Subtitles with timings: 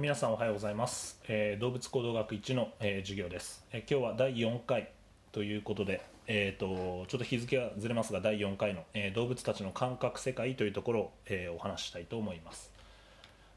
[0.00, 4.88] 皆さんおはようございます、えー動物行動学1の、えー授業です、えー今日は第4回
[5.30, 12.72] ということで、えー、とちょっと日付はずれますが第4回の、えー動物たちの感覚世界というところを、えーお話ししたいと思います。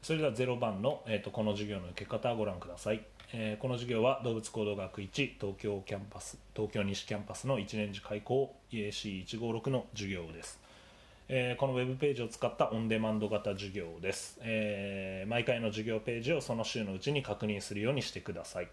[0.02, 5.06] それでは0番の、えー、とこの授業の受け方をご覧ください、えーこの授業は動物行動学1
[5.40, 10.63] 東京キャンパス東京西キャンパスの1年次開講 EAC156 の授業です。
[11.26, 18.68] えーこのウェブページを使ったオンデマンド型授業です、えー毎回の授業ページをその週のうちに確認するようにしてください、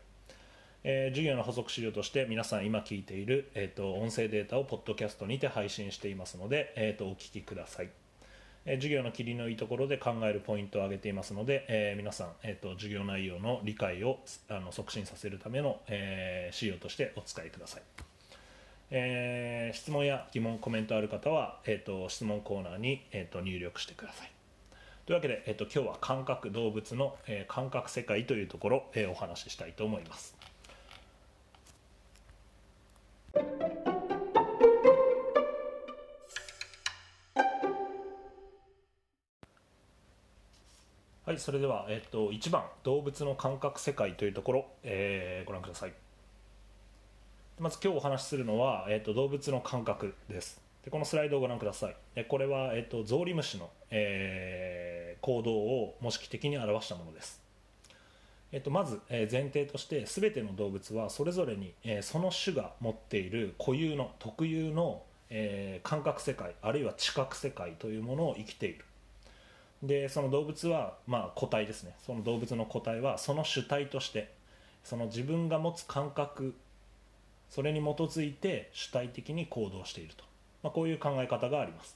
[0.83, 7.89] えー授業の補足資料として皆さん今聞いている、えー、と音声データをポッドキャストにて配信していますので、えー、とお聞きください、
[8.65, 18.10] えー授業の切りのいいところで考えるポイントを挙げていますので、えー皆さん、えー、と授業内容の理解をあの促進させるための、えー資料としてお使いください。
[18.93, 24.31] えー質問や疑問コメントある方は、えー、と質問コーナーに、えー、と入力してください。
[25.05, 30.35] というわけで、えー、と今日は感覚動物の、えー感覚世界というところ、えーお話ししたいと思います。
[41.25, 45.93] はいそれでは、えー、と1番動物の感覚世界というところ、えーご覧ください。
[47.59, 50.59] まず今日お話しするのは、えー、と動物の感覚です。
[50.83, 51.95] でこのスライドをご覧ください。
[52.15, 57.39] でこれは、えー、とゾウリムシの、えー行動を模式的に表したものです、
[58.51, 68.83] えー、とまず、え前提として全ての動物はそれぞれに、えその種が持っている固有の特有の、えー感覚世界あるいは知覚世界というものを生きている。
[69.83, 71.95] でその動物は、まあ、個体ですね。
[72.05, 74.31] その動物の個体はその主体として
[74.83, 76.55] その自分が持つ感覚
[77.51, 80.23] それに基づいて主体的に行動していると、
[80.63, 81.95] まあ、こういう考え方があります、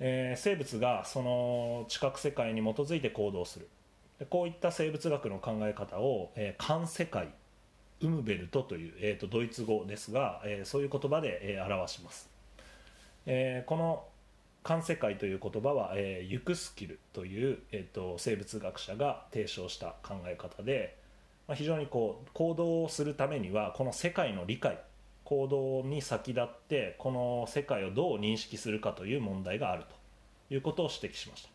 [0.00, 3.68] えー生物がその知覚世界に基づいて行動する。
[4.18, 7.28] でこういった生物学の考え方を、えー観世界
[8.00, 12.28] ウムベルトという、えーとドイツ語ですが、えーそういう言葉で、えー表します、
[13.26, 14.04] えーこの
[14.64, 20.96] 観世界という言葉は、えーユクスキルという、えーと生物学者が提唱した考え方で、
[21.48, 24.78] まあ、非常にこう行動をするためにはこの世界の理解
[25.24, 29.84] 行動に先立ってこの世界をどう認識するかという問題がある
[30.48, 31.48] ということを指摘しました。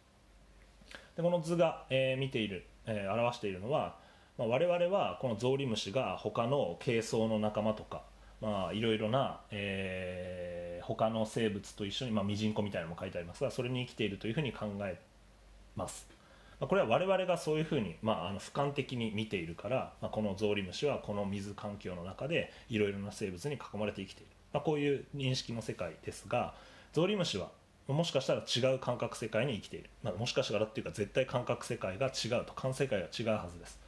[1.15, 3.97] でこの図が、えー見ている、えー表しているのは、
[4.37, 8.03] まあ、我々はこのゾウリムシが他のケイソウの仲間とか
[8.41, 14.97] まあいろいろな、えー他の生物と一緒に、まあ、ミジンコみたいなのも書いてありますがそれに生きているというふうに考え
[15.75, 16.16] ます。
[16.59, 26.55] これは我々がそういうふうに、まあ、あの俯瞰的に見ているから、まあ、このゾウリムシはこの水環境の中でいろいろな生物に囲まれて生きている、まあ、こういう認識の世界ですが
[26.93, 27.49] ゾウリムシは
[27.87, 32.53] もしかしたら違う感覚世界に生きている、まあ、もしかしたらっていうか絶対感覚世界が違うと。
[32.53, 33.79] 感世界が違うはずです。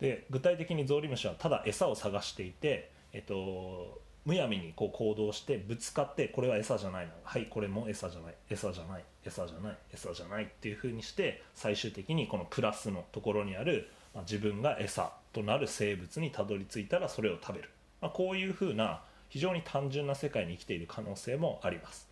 [0.00, 7.12] で具体的にゾウリムシはただ餌を探していて、えっと、むやみにこう行動してぶつかってこれは餌じゃないな。
[7.22, 8.34] はいこれも餌じゃない。
[8.50, 9.04] 餌じゃない。
[9.26, 17.70] 餌じゃない餌じゃないっていうふうにして最終的にこのプラスのところにある、まあ、自分が餌となる生物にたどり着いたらそれを食べる、
[18.00, 22.08] まあ、こういうふうな非常に単純な世界に生きている可能性もあります、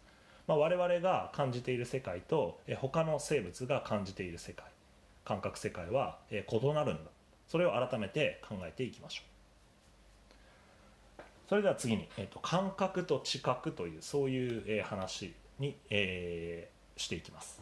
[0.46, 4.66] まあ、我々が感じている世界とえ他の生物が感じている世界
[5.24, 6.42] 感覚世界は異
[6.72, 7.10] なるんだ。
[7.48, 9.22] それを改めて考えていきましょ
[11.18, 11.22] う。
[11.48, 17.60] それでは次に、えー、と感覚と知覚というそういう、えー話に、えーしていきます。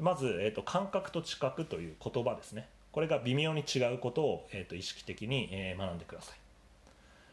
[0.00, 2.68] まず、えー、と感覚と知覚という言葉ですね。
[2.92, 6.36] これが微妙に違うことを、えー、と意識的に、えー学んでください。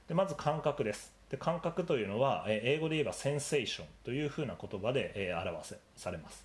[0.07, 1.13] でまず感覚です。
[1.29, 6.43] で感覚というのは、えー英語で言えばセンセーションというふうな言葉で、えー表せされます。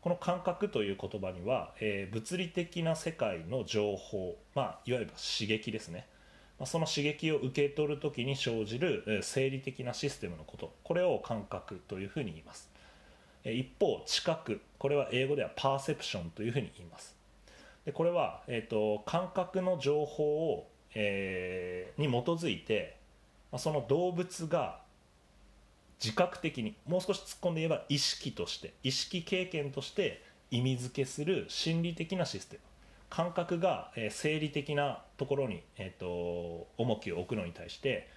[0.00, 6.06] この感覚という言葉には、えー物理的な世界の情報、まあ、いわゆる刺激ですね。
[6.58, 10.72] まあその刺激を受け取るときに生じるえー生理的なシステムのこと。
[10.84, 12.70] これを感覚というふうに言います。
[13.54, 17.16] 一方知覚これは英語ではパーセプションというふうに言います。
[17.84, 22.96] でこれは、えー、と感覚の情報を、えーに基づいて、
[23.56, 24.80] その動物が
[26.02, 32.62] 自覚的にもう少し突っ込んで言えば意識として意識経験として意味付けする心理的なシステム。
[33.10, 38.08] 感覚が、えー生理的なところに、えー、と重きを置くのに対して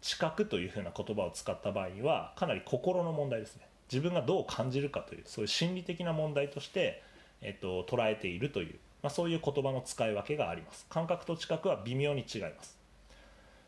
[0.00, 3.69] 知覚というふうな言葉を使った場合にはかなり心の問題ですね。
[3.90, 7.02] 自分がどう感じるかというそういう心理的な問題として、
[7.40, 10.86] えー、と捉えているという、まあ、そういう言葉の使い分けがあります。
[10.88, 12.78] 感覚と知覚は微妙に違います、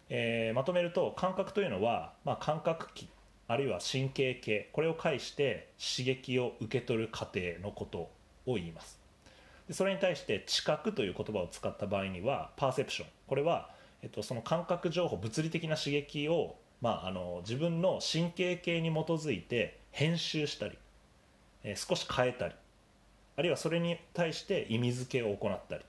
[0.09, 3.09] えーまとめると感覚というのは、まあ、感覚器
[3.49, 8.11] あるいは神経系これを介して刺激を受け取る過程のこと
[8.47, 8.99] を言います。
[9.69, 13.09] でそれに対して知覚という言葉を使った場合にはパーセプション。
[13.27, 13.71] これは、
[14.03, 20.77] えっと、その感覚情報物理的な刺激を、まあ、あの自分の神経系に基づいて編集したり、
[21.63, 22.55] え、少し変えたり
[23.37, 25.85] あるいはそれに対して意味付けを行ったり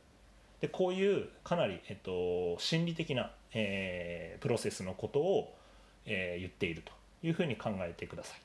[0.61, 5.53] でこういうかなり、えっと、心理的な、えー、プロセスのことを、
[6.05, 8.39] えー、言っているというふうに考えてください。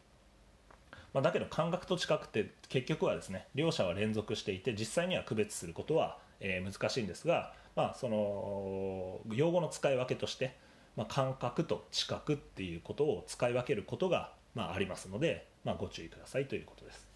[1.14, 10.56] まあ、だけど感覚と知覚って結局はですね両者は連続していて実際には区別することは、えー、難しいんですが、まあ、その用語の使い分けとして、
[10.96, 17.06] まあ、感覚と知覚っていうことを使い分けることが、まあ、ありますので、まあ、ご注意くださいということです。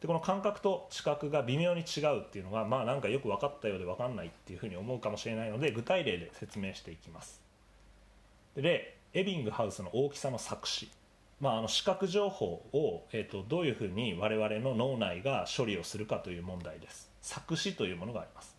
[0.00, 7.42] でこの感覚と知覚が微妙に違うっていうのがまあなんかよく分かったようで分かんないっていうふうに思うかもしれないので具体例で説明していきます。
[8.56, 10.88] で例エビングハウスの大きさの作詞。
[11.40, 17.10] まあ、あの視覚情報を、えーと、どういうふうに我々の脳内が処理をするかという問題です。
[17.20, 18.56] 作詞というものがあります。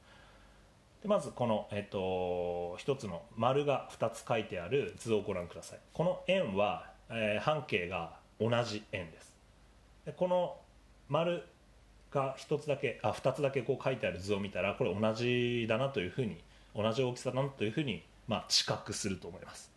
[1.02, 5.80] でまずこの、えーと、一つの丸が2つ書いてある図をご覧ください。
[5.94, 9.34] この円は、えー、半径が同じ円です。
[10.06, 10.57] でこの
[11.10, 11.44] 丸
[12.12, 16.38] が1つだけあ2つだけこう書いてある図を見たらこれ同じだなというふうに
[16.75, 19.72] 同じ大きさだなというふうに、まあ、知覚すると思います。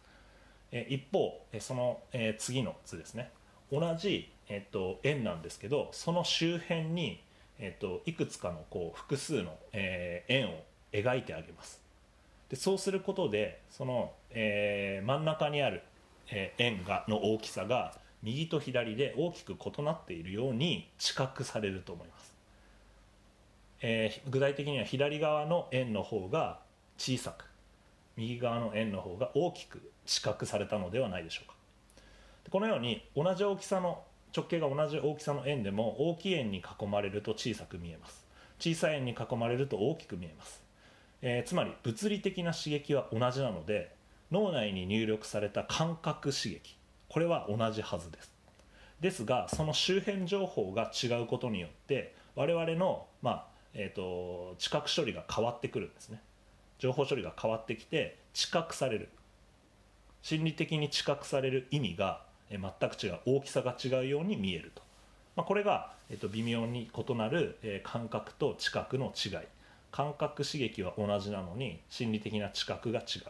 [0.70, 3.30] え一方その、え次の図ですね。
[3.72, 7.20] 同じ、えっと、円なんですけどその周辺に、
[7.58, 11.80] えっと、いくつかのこう複数の、えー、円を描いてあげます。
[12.48, 15.82] でそうすることでその、えー、真ん中にある、
[16.30, 22.34] えー、円がの大きさが右と左で大きく異なっているように知覚されると思います、
[23.80, 26.60] えー、具体的には左側の円の方が
[26.96, 27.44] 小さく
[28.16, 31.54] 右側の円の方が大きく知覚されたのではないでしょうか。
[32.50, 34.02] このように同じ大きさの
[34.34, 38.28] 直径が同じ大きさの円でも大きい円に囲まれると小さく見えます。
[38.58, 40.62] 小さい円に囲まれると大きく見えます、
[41.22, 43.94] えー、つまり物理的な刺激は同じなので
[44.30, 46.76] 脳内に入力された感覚刺激。
[47.08, 48.32] これは同じはずです。
[49.00, 56.20] ですがその周辺情報が違うことによって我々の、まあえーと、知覚処理が変わってくるんですね。
[56.78, 59.08] 情報処理が変わってきて知覚される。
[60.22, 64.82] 心理的に知覚される意味が全く違う大きさが違うように見えると、
[65.36, 69.32] まあ、これが、えっと、微妙に異なる、えー、感覚と知覚の違い。
[69.90, 73.22] 感覚刺激は同じなのに心理的な知覚が違う、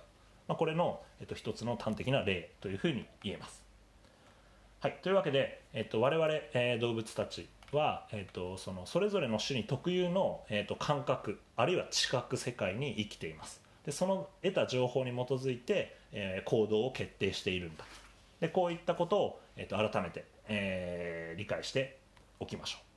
[0.49, 3.63] まあ、これの、えっと、一つの端的な例というふうに言えます。
[4.81, 13.61] はい、というわけで、えっと、我々、えー、動物たちは、えっと、そのそれぞれの種に特有の、えっと、感覚あるいは知覚世界に生きています。
[13.85, 17.85] でその得た情報に基づいて、えー、行動を決定しているんだ。
[18.41, 21.99] でこういったことを、えーと、改めて、えー、理解して
[22.41, 22.89] おきましょう。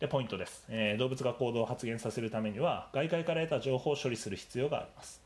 [0.00, 5.22] でポイントです、えー、動物が行動を発現させるためには外界から得た情報を処理する必要があります、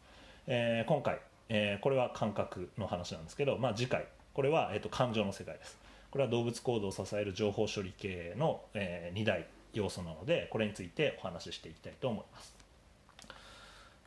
[0.47, 1.19] えー、今回、
[1.49, 5.79] えこれは感覚の話なんですけど、まあ、次回これは、えーと、感情の世界です。
[6.11, 12.59] これは動物行動を支える情報処理系の、え2大要素なのでこれについてお話ししていきたいと思います。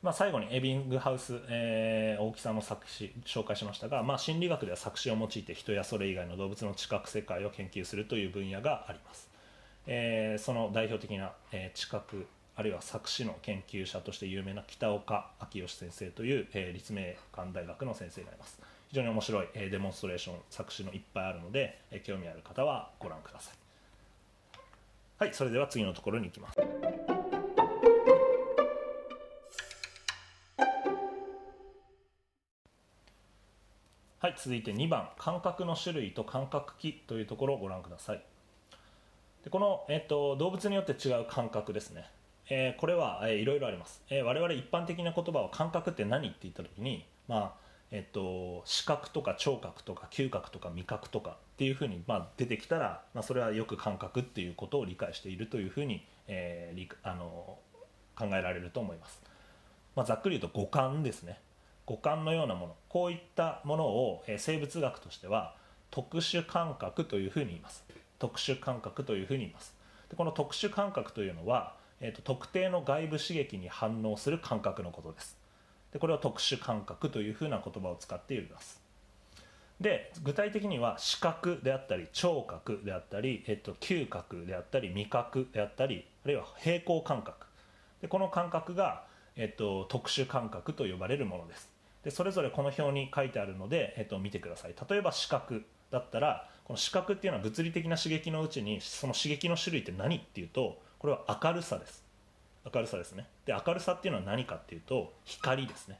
[0.02, 9.30] まあ、最後にエビングハウス、えー、大きさんの作詞紹介しましたが、まあ、心理学では作詞を用いて人やそれ以外の動物の知覚世界を研究するという分野があります、
[9.86, 18.60] えー、その代表的な、え、知覚あるいは作詞の研究者として有名な北岡昭義先生という、えー、立命館大学の先生がいます。
[18.90, 23.56] 非常に面白い、えー、デモンストレーション作詞のいっぱいあるので、えー、興味ある方はご覧ください。
[25.18, 26.60] はいそれでは次のところに行きます。
[34.20, 35.10] はい続いて2番。
[35.18, 38.24] 感覚の種類と感覚器というところをご覧ください。
[39.44, 42.10] でこの、えっと、動物によって違う感覚ですね、
[42.54, 57.58] えー、これは、えー、いろいろあります、えー、我々一般的な言葉は感覚って何って言った時にまあえっと、視覚とか聴覚とか嗅覚とか味覚とかっていうふうに、まあ、出てきたら、まあ、それはよく感覚っていうことを理解しているというふうに、えー、あの
[58.16, 59.22] 考えられると思います、
[59.94, 61.40] まあ、ざっくり言うと五感ですね。
[61.86, 62.76] 五感のようなもの。
[62.88, 65.56] こういったものを、え生物学としては
[65.90, 67.84] 特殊感覚というふうに言います。
[68.20, 69.76] 特殊感覚というふうに言います。
[70.10, 75.38] でこの特殊感覚というのは、えーと、特定の外部刺激に反応する感覚のことです。
[75.94, 78.82] でこれを特殊感覚というふうな言葉を使っています。
[79.80, 87.48] で具体的には視覚であったり聴覚であったり、えっと、嗅覚であったり味覚であったりあるいは平行感覚。
[88.02, 89.04] でこの感覚が、
[89.36, 91.70] えっと、特殊感覚と呼ばれるものです。
[92.04, 94.76] でそれぞれこの表に書いてあるので、えっと、見てください。
[94.90, 102.04] 例えば視覚だったらこの視覚っていうのは物理的な刺激のうちにその刺激の種類って何っていうとこれは明るさです。
[102.64, 103.26] 明るさですね。
[103.48, 105.98] で明るさっていうのは何かっていうと光ですね。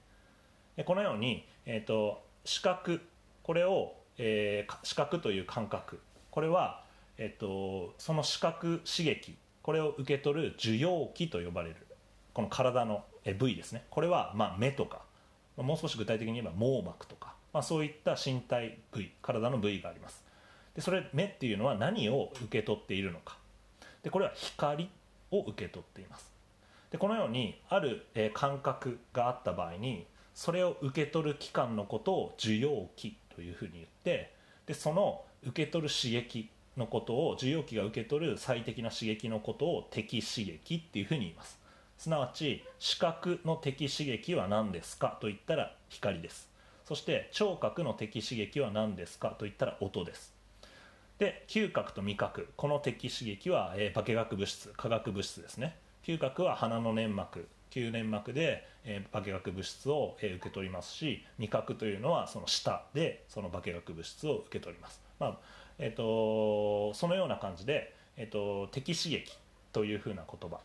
[0.78, 3.02] でこのように、えーと、視覚。
[3.42, 6.00] これを、えー、視覚という感覚。
[6.30, 6.84] これは、
[7.18, 9.36] えーと、その視覚刺激。
[9.64, 11.78] これを受け取る受容器と呼ばれる。
[12.36, 13.04] この体の
[13.40, 13.86] 部位ですね。
[13.90, 15.02] これは、まあ、目とか。
[15.58, 19.12] もう少し具体的に言えば網膜とか、まあ、そういった身体部位。
[19.24, 20.24] 体の部位があります。
[20.76, 23.41] でそれ目っていうのは何を受け取っているのか。
[24.04, 24.90] でこれは光
[25.32, 26.32] を受け取っています。
[26.92, 34.34] でこのようにある、え、感覚があった場合にそれを受け取る器官のことを受容器というふうに言って
[34.66, 41.60] でその受け取る刺激のことを受容器が受け取る最適な刺激のことを適刺激っていうふうに言います。
[41.98, 46.50] すなわち視覚の適刺激は何ですかと言ったら光です。
[46.86, 50.41] そして聴覚の適刺激は何ですかと言ったら音です。
[51.22, 52.48] で嗅覚と味覚。
[52.58, 55.78] この適刺激は、えー、化学物質化学物質ですね。
[56.04, 65.38] 嗅覚は鼻の粘膜吸粘膜で、えー、化学物質を、えー、受け取りますし味覚というのはその舌でその化学物質を受け取ります、まあ
[65.78, 69.38] えーと、そのような感じで、えーと、適刺激
[69.74, 70.60] というふうな言葉。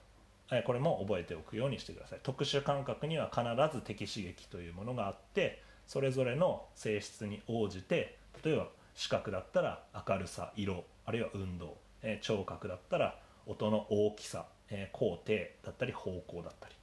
[0.64, 2.20] これも覚えておくようにしてください。
[2.22, 3.44] 特殊感覚には必
[3.76, 16.74] ず適刺激というものがあってそれぞれの性質に応じて例えば視覚だったら明るさ色あるいは運動、えー、聴覚だったら音の大きさ、えー、高低だったり方向だったり。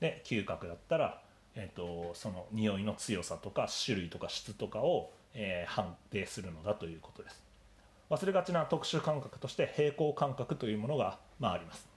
[0.00, 1.22] で嗅覚だったら、
[1.54, 7.42] えーと、その匂いの強さとか種類とか質とかを、えー、判定するのだということです。
[8.10, 11.88] 忘れがちな特殊感覚として平行感覚というものが、まあ、あります。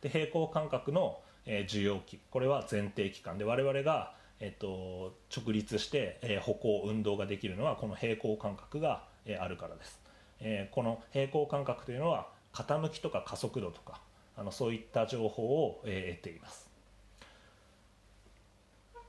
[0.00, 10.00] で平行感覚の、えー、受容器これは前提器官で我々がえっと、直立して、え、歩行運動ができるのはこの平行感覚が、え、あるからです、
[10.40, 14.00] え、この平行感覚というのは傾きとか加速度とか
[14.36, 16.68] あのそういった情報を、えー、得ています。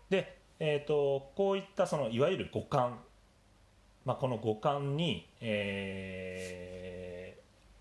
[0.10, 3.00] で、えーと、こういったそのいわゆる五感、
[4.06, 7.38] まあ、この五感に、え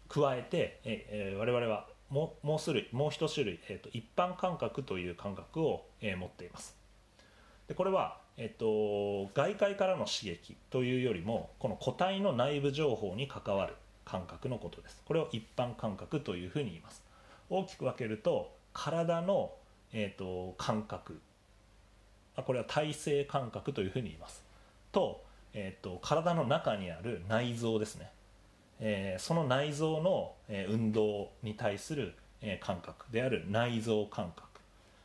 [0.09, 6.82] ー、加えて、えー、我々はももう種類もう一種類、えーと、一般感覚という感覚を、えー、持っています。
[7.73, 13.73] でこれは、えっと、外界からの刺激というよりもこの個体の内部情報に関わる
[14.05, 15.01] 感覚のことです。
[15.07, 17.03] これを一般感覚というふうに言います。
[17.49, 19.53] 大きく分けると体の、
[19.95, 21.19] えっと、感覚。
[22.37, 24.45] これは体性感覚というふうに言います。
[24.93, 25.25] と,、
[25.55, 28.11] えっと体の中にある内臓ですね、
[28.81, 32.13] えー、その内臓の、えー、運動に対する、
[32.43, 34.61] えー、感覚である内臓感覚、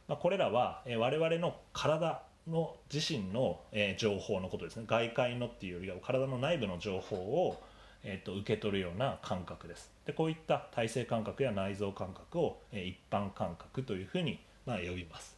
[0.09, 4.85] まあ、これらは、えー、我々の体の自身の、えー、情報のことですね。
[4.87, 7.61] 外界のっていうよりは体の内部の情報を、
[8.03, 9.91] えーと、受け取るような感覚です。
[10.05, 15.37] でこういった体性感覚や内臓感覚を、えー、一般感覚というふうに、まあ、呼びます。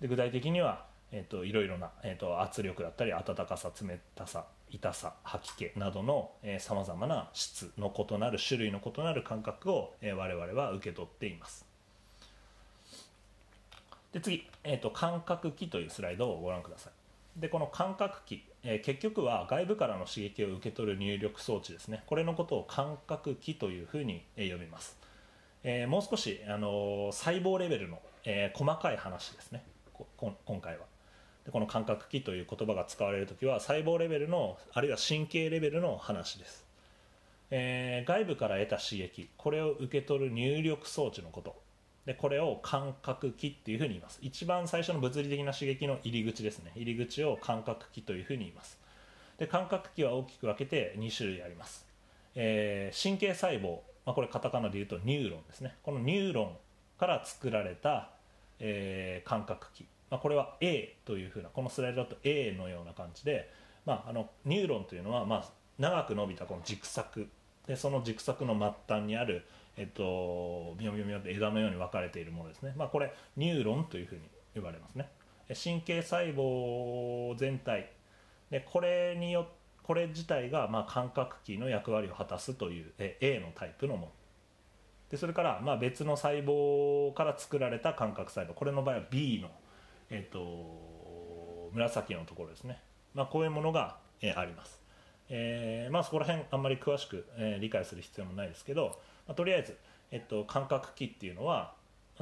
[0.00, 11.73] で具体的には、えーと、いろいろな、えーと、圧力だったり温かさ冷たさ痛さ吐き気などのさまざまな質の異なる種類の異なる感覚を、えー、我々は受け取っています。
[14.14, 17.40] で次、えーと、感覚器というスライドをご覧ください。
[17.40, 22.04] でこの感覚器、えー、結局は外部からの刺激を受け取る入力装置ですね。
[22.06, 24.96] これのことを感覚器というふうに、えー、呼びます、
[25.64, 29.64] えー、もう少し、あの細胞レベルの、え細かい話ですね。
[30.16, 30.84] 今回は。
[31.44, 36.64] でこの感覚器という言葉が使われる時は細胞レベルのあるいは神経レベルの話です、
[37.50, 41.63] え外部から得た刺激これを受け取る入力装置のこと。
[42.06, 44.18] でこれを感覚器っていうふうに言います。
[44.22, 46.72] 一番最初の物理的な刺激の入り口ですね。
[46.76, 48.78] 入り口を感覚器というふうに言います。
[49.38, 51.86] で感覚器は大きく分けて2種類あります、
[52.34, 55.76] えー、神経細胞、まあ、これカタカナで言うとニューロンですね。
[55.82, 56.56] このニューロン
[56.98, 58.10] から作られた、
[58.60, 63.50] えー、感覚器、まあ、これは A というふうなこのスライドだと A のような感じで、
[63.84, 65.44] まあ、あのニューロンというのは、まあ、
[65.78, 67.28] 長く伸びたこの軸索。
[67.66, 69.46] でその軸索の末端にある
[69.76, 74.22] えっと、ビヨビヨビヨって枝のように分かれているものですね、まあ、これニューロンというふうに
[74.54, 75.08] 呼ばれますね。
[75.48, 77.90] 神経細胞全体。
[78.50, 79.48] でこれによ
[79.82, 84.12] これ自体がまあ感覚器の役割を果たすというえ A のタイプのもの。
[85.10, 88.54] でそれからまあ別の細胞から作られた感覚細胞。
[88.54, 89.50] これの場合は B の、
[90.10, 92.80] えっと、紫のところですね、
[93.14, 94.80] まあ、こういうものが、えあります、
[95.28, 99.76] えー、まあそこら辺あんまり詳しく、えー、理解する必要もないですけどまあ、とりあえず、
[100.10, 101.74] えっと、感覚器っていうのは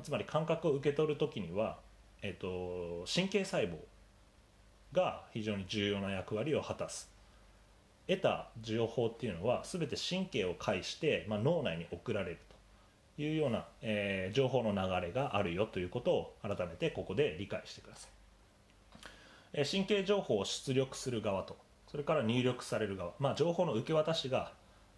[0.03, 1.79] つまり感覚を受け取る時には、
[2.23, 3.77] えっと、神経細胞
[4.93, 7.11] が非常に重要な役割を果たす。
[8.09, 12.39] 得た情報っていうのは全て神経を介して、まあ、脳内に送られる
[13.17, 18.11] というような、えー、情報の流れがあるよということを改めてここで理解してください、
[19.53, 21.57] え、神経情報を出力する側と
[21.93, 24.53] それから入力される側、まあ、情報の受け渡しが、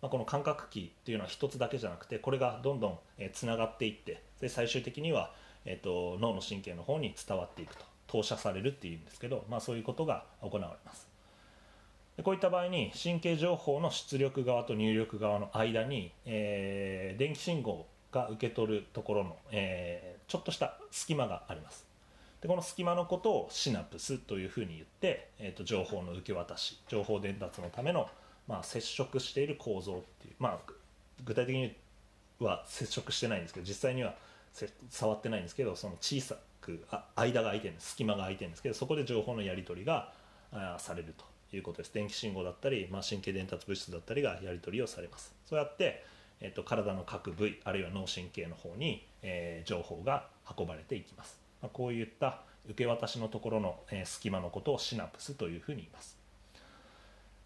[0.05, 2.99] まあ、この感覚器っていうのは一つだけじゃなくてこれがどんどん
[3.33, 5.33] つながっていってで最終的には、
[5.65, 7.95] えーと、脳の神経の方に伝わっていくと。
[8.15, 11.09] 投射されるっていうんですけど、まあ、そういうことが行われます。
[12.17, 21.85] でこういった場合に神経情報の出力側と入力側の間に、えー、電気信号が受け取るところの、えー、ちょっとした隙間があります。
[22.41, 28.09] でこの隙間のことをシナプスというふうに言って、えーと、情報の受け渡し情報伝達のための、
[28.47, 30.73] まあ、接触している構造っていう、まあ、
[31.25, 31.75] 具体的に
[32.41, 34.15] は接触してないんですけど実際には
[34.91, 40.13] 触ってないんですけどその小さくあ間が空いてるんです隙間が空いてるんですけどそこで情報のやり取りが
[40.53, 41.95] あされるということです。
[41.95, 45.35] 電気信号だったり、まあ、神経伝達物質だったりがやり取りをされます。
[45.47, 46.05] そうやって
[46.41, 50.27] えっと、体の各部位あるいは脳神経の方に、えー、情報が
[50.59, 56.19] 運ばれていきます、まあ、こういった受け渡しのところの、えー、隙間のことをシナプスというふうに言います。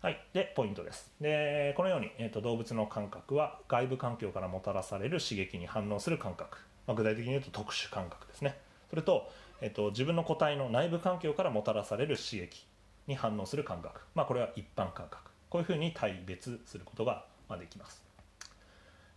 [0.01, 1.11] はい、でポイントです。
[1.21, 8.57] でこのように、えーと、動物の感覚は外部環境からもたらされる刺激に反応する感覚、まあ、具体的に言うと特殊感覚ですね。
[8.91, 9.29] それと,、
[9.61, 12.65] えーと、自分の個体の内部環境からもたらされる刺激
[13.09, 15.33] に反応する感覚、まあ、これは一般感覚。
[15.51, 17.25] こういうふうに対別することが
[17.59, 18.01] できます。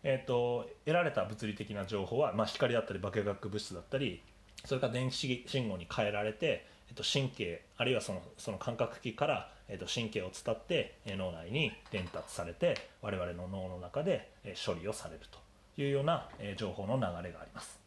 [0.01, 4.23] えーと、得られた物理的な情報は、まあ、光だったり化学物質だったり
[4.65, 17.79] それから電子信号に変えられて、えー、と神経あるいはそのその感覚器から、えー、と神経を伝って、え、脳内に伝達されて我々の脳の中で、え、処理をされるというような、え、情報の流れがあります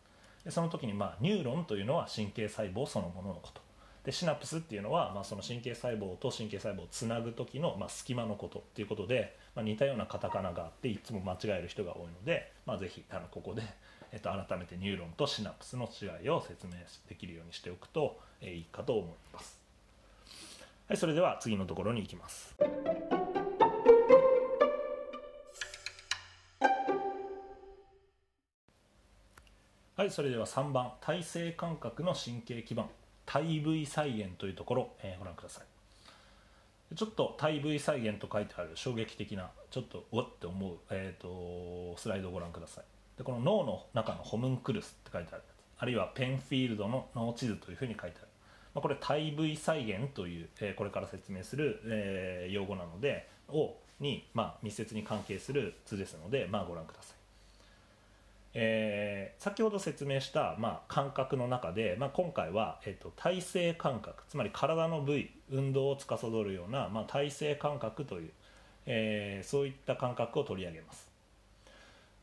[0.44, 3.60] でその時に、まあ、ニューロンというのは神経細胞そのもののこと
[4.04, 13.62] でシナプスっていうのは、まあ、その神経細胞と神経細胞をつなぐ時の、まあ、隙間のことっていうことで、まあ、似たようなカタカナがあっていつも間違える人が多いので、まあ、ぜひあのここで、
[14.12, 16.72] えっと、改めてニューロンとシナプスの違いを説明
[17.09, 19.63] できるようにしておくと、え、いいかと思います。
[20.87, 22.55] はい、それでは次のところに行きます。
[29.97, 30.92] はい、それでは3番。
[31.01, 32.90] 体性感覚の神経基盤。
[33.25, 36.94] 対 V 再現というところ、えー、ご覧ください。
[36.94, 38.73] ちょっと対 V 再現と書いてある。
[38.75, 39.51] 衝撃的な。
[39.70, 42.85] ちょっとおって思う、えーと、スライドをご覧ください。
[43.16, 45.42] でこの脳の中のホムンクルスって書いてある
[45.79, 48.29] あるいはペンフィールドの脳地図というふうに書いてある、
[48.74, 57.16] まあ、これ対 V 再現という、えー、これから説明する、えー、用語なのでをに、まあ、密接に関係する図ですので、まあ、ご覧ください。
[58.56, 68.30] えー、先ほど説明した、まあ、感覚の中で、まあ、今回は、えーと、体勢感覚つまり体の部位運動を司るような、まあ、体勢感覚という、
[68.87, 71.03] えー、そういった感覚を取り上げます。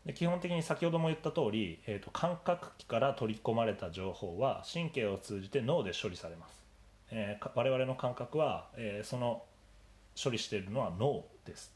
[0.06, 6.64] で基本的に先ほども言った通り、えーと、感覚器から取り込まれた情報は神経を通じて脳で処理されます、
[7.12, 9.44] えー、我々の感覚は、えー、その
[10.22, 11.72] 処理しているのは脳です。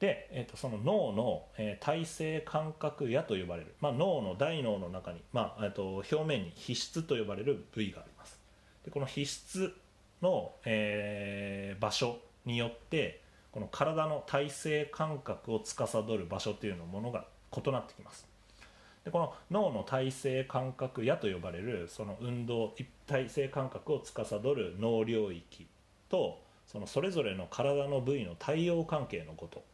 [0.00, 8.38] で、えーと、その脳の、えー、体性感覚野と呼ばれる、まあ、脳の大脳の中に、まあ、えーと、表面に皮質と呼ばれる部位があります。
[8.84, 9.74] でこの皮質
[10.22, 13.20] の、えー、場所によって
[13.58, 18.24] この体の体性感覚を司る場所というのものが異なってきます。
[19.04, 22.72] でこの脳の体性感覚野と呼ばれるその運動
[23.08, 24.22] 体性感覚を司
[24.54, 25.66] る脳領域
[26.08, 29.64] とそのそれぞれの体の部位の対応関係のこと。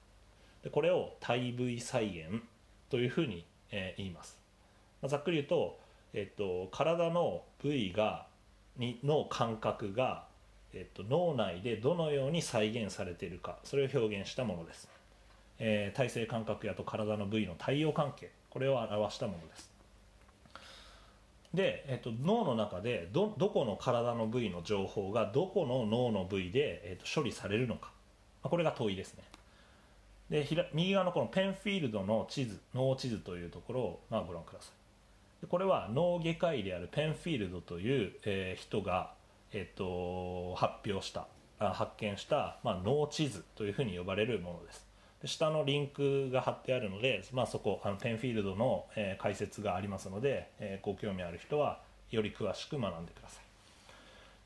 [0.62, 2.42] でこれを対部位再現
[2.88, 4.38] というふうに、えー、言います、
[5.02, 5.78] まあ、ざっくり言うと,、
[6.14, 8.24] えっと体の部位が
[8.78, 10.24] にの感覚が、
[10.74, 14.88] えっと、脳内でどのように再現されているかそれを表現したものです、
[15.58, 19.74] えー、体性感覚やと体の部位の対応関係これを表したものです。
[21.52, 27.90] で、えっと、脳の中でどどこの体の部位の情報がどこの脳の部位で、えっと、処理されるのか。
[28.42, 29.24] これが問いですね。
[30.30, 34.70] で右側のこのペンフィールドの地図脳地図というところを、まあ、ご覧くださ
[35.42, 35.46] い。
[35.46, 39.12] これは脳外科医であるペンフィールドという、えー、人が、
[39.54, 44.84] えーと、発表した発見した、まあ、脳地図というふうに呼ばれるものです。
[45.22, 53.44] で下のリンクが貼ってあるので、まあ、そこあのペンフィールドの、えー、解説がありますので、えー、ご興味ある人はより詳しく学んでください。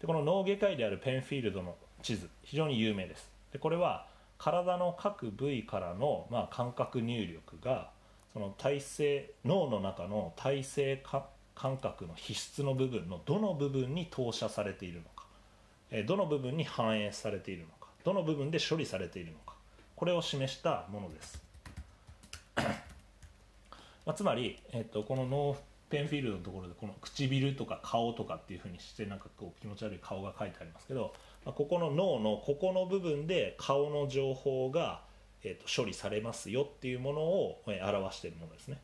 [0.01, 3.31] でこの脳外科医であるペンフィールドの地図非常に有名です。
[3.53, 7.91] でこれは体の各部位からの、まあ、感覚入力が
[8.33, 11.03] その体性脳の中の体性
[11.59, 15.25] 感覚の皮質の部分のどの部分に投射されているのか。
[16.07, 17.89] どの部分に反映されているのか。
[18.05, 19.55] どの部分で処理されているのか。
[19.97, 21.43] これを示したものです。
[24.07, 25.59] まあ、つまり、えっと、このノー
[25.91, 31.13] ペンフィールドのところでこの唇とか顔とかっていうふうにしてなんかこう気持ち悪い顔が書いてありますけど、
[31.45, 35.03] まあ、ここの脳のここの部分で顔の情報が、
[35.43, 38.79] えっと、処理されますよっていうものを、え表しているものですね。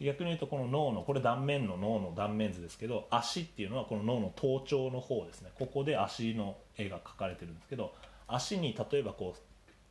[0.00, 5.50] 逆に言うとこの脳のこれ断面の脳の断面図ですけど足っていうのはこの脳の頭頂の方ですね。
[5.58, 7.92] ここで足の絵が描かれてるんですけど
[8.26, 9.40] 足に例えばこう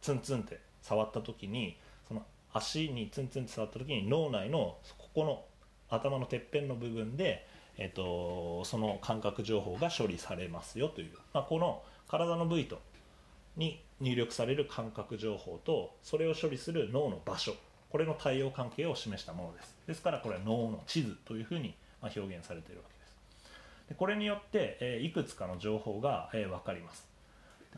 [0.01, 5.43] ツンツンって触った時にその足にツンツンって触った時に脳内のここの
[5.89, 7.45] 頭のてっぺんの部分で、
[7.77, 12.79] えっと、その感覚情報が処理されますよという、まあ、この体の部位と
[13.57, 17.53] に入力される感覚情報とそれを処理する脳の場所
[17.91, 19.75] これの対応関係を示したものです。
[19.87, 23.89] ですからこれは脳の地図というふうに表現されているわけです。
[23.89, 27.07] でこれによって、えいくつかの情報が、え分かります。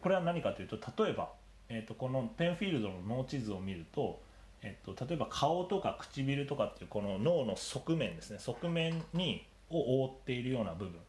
[0.01, 1.31] これは何かというと例えば、
[1.69, 4.21] えー、とこのペンフィールドの脳地図を見ると
[4.63, 8.37] えっと、例えば顔とか唇とかっていうこの脳の側面ですね。
[8.39, 10.99] 側面にを覆っているような部分。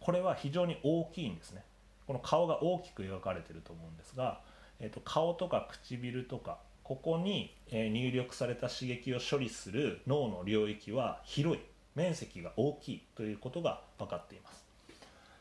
[0.00, 1.62] これは非常に大きいんですね。
[2.06, 4.40] この顔が大きく描かれてると思うんですが、
[4.80, 6.58] えっと、顔とか唇とか
[6.90, 11.62] ここに入力された刺激を処理する脳の領域は広い
[11.94, 14.64] 面積が大きいということが分かっています。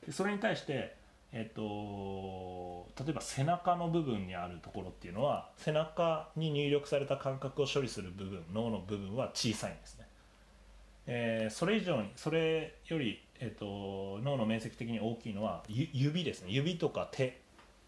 [0.06, 0.96] でそれに対して
[1.32, 10.06] えっと、例えば背中の部分にあるところっていうのは背中に入力された感覚を処理する部分脳の部分は小さいんですね、
[11.06, 16.52] えー、それ以上にそれより、えっと、脳の面積的に大きいのは指ですね。
[16.52, 17.40] 指とか手。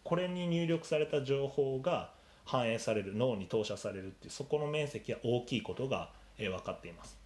[0.04, 2.10] これに入力された情報が
[2.44, 7.18] 反映される脳に投射されるっていうそこの面積が大きいことが、えー、分かっています。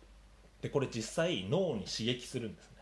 [0.63, 2.77] でこれ実際脳に刺激するんですね。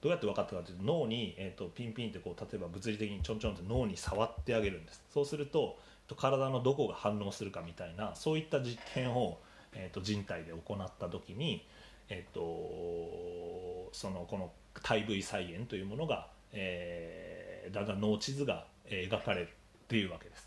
[0.00, 5.02] どうやって分かったかというと脳に、えーと、ピンピンってこう例えば物理的にちょんちょんって脳に触ってあげるんです。
[5.12, 5.78] そうすると
[6.16, 9.40] 体のどこが反応するかみたいなそういった実験を、
[9.72, 11.66] えーと、人体で行った時に、
[12.08, 19.48] えーと、そのこの体部位再現というものが、えー、だんだん脳地図が描かれる
[19.88, 20.45] というわけです。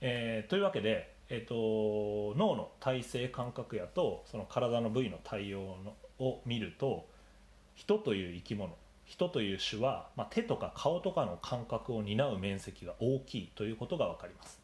[0.00, 7.06] えー、というわけで、えー、と脳の体制感覚やとその体の部位の対応のを見ると
[7.74, 8.76] 人という生き物
[9.08, 14.60] 人という種は、まあ、手とか顔とかの感覚を担う面積が大きいということが分かります。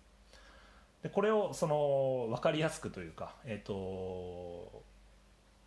[1.02, 4.82] でこれをその分かりやすくというか、えーと、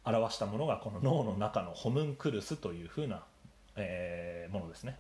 [0.04, 3.24] 表したものがこの脳の中のホムンクルスというふうな、
[3.76, 5.00] えー、ものですね。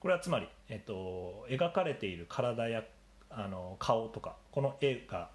[0.00, 2.82] これはつまり、えーと、描かれている体や
[3.36, 5.30] あの顔とかこの絵が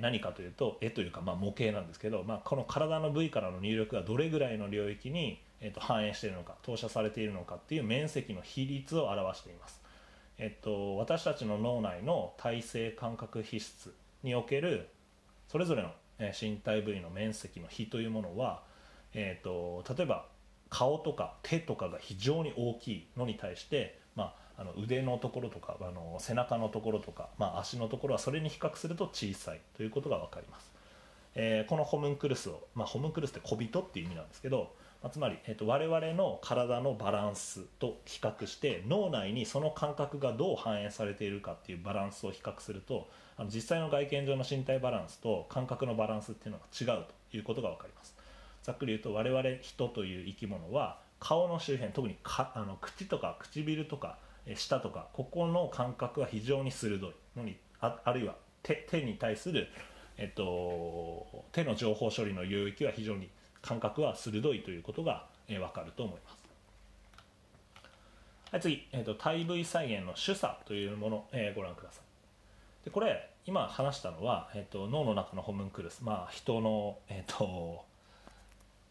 [0.00, 9.80] 何かというと絵というかまあ模型なんですけど、まあ、この体の部位からの入力がどれぐらいの領域にえー、と反映しているのか投射されているのかっていう面積の比率を表しています、
[10.38, 14.88] えっと、私たちの脳内の体性感覚皮質における
[15.48, 15.90] それぞれの
[16.38, 18.62] 身体部位の面積の比というものは、
[19.14, 20.26] えーと、例えば
[20.68, 23.98] 顔とか手とかが非常に大きいのに対して、
[24.58, 30.72] あ、の腕のところとかあの背中のところとか、まあ、足のところはそれに比較すると小さいということが分かります、
[31.34, 34.72] えー、このホムンクルスを、まあ、ホムンクルスって小人っていう意味なんですけど
[35.04, 48.14] まあ、つまり、えーと、我々の体のバランスと比較して脳内にその感覚がどう反映されているかっていうバランスを比較するとあの実際の外見上の身体バランスと感覚のバランスっていうのが違うということが分かります。
[48.62, 54.16] ざっくり言うと我々人という生き物は顔の周辺特にかあの口とか唇とか
[54.54, 59.68] 舌とかここの感覚が非常に鋭いのにああるいは手手に対する、
[60.16, 63.28] えっと、手の情報処理の領域は非常に
[63.62, 66.44] 感覚は鋭いということが、えー、分かると思います。
[68.52, 72.84] はい、次、えーと、体部位再現の主査というもの、えー、ご覧ください。
[72.84, 77.84] でこれ今話したのは、えーと、脳の中のホムンクルス、まあ、人の、えーと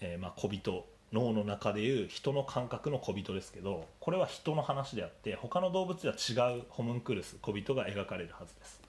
[0.01, 8.81] えー、まあ、小人脳の中でいう人の感覚の小人ですけどこれは人の話であって他の動物では違うホムンクルス小人が描かれるはずです。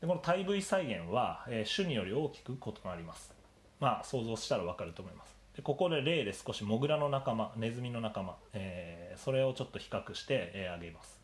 [0.00, 3.32] でこの体部位再現は、えー、種により大きく異なります。
[3.80, 5.34] まあ想像したら分かると思います。
[5.56, 11.18] でここで例で少しモグラの仲間ネズミの仲間、えー、それをちょっと比較してあ、えー、げます、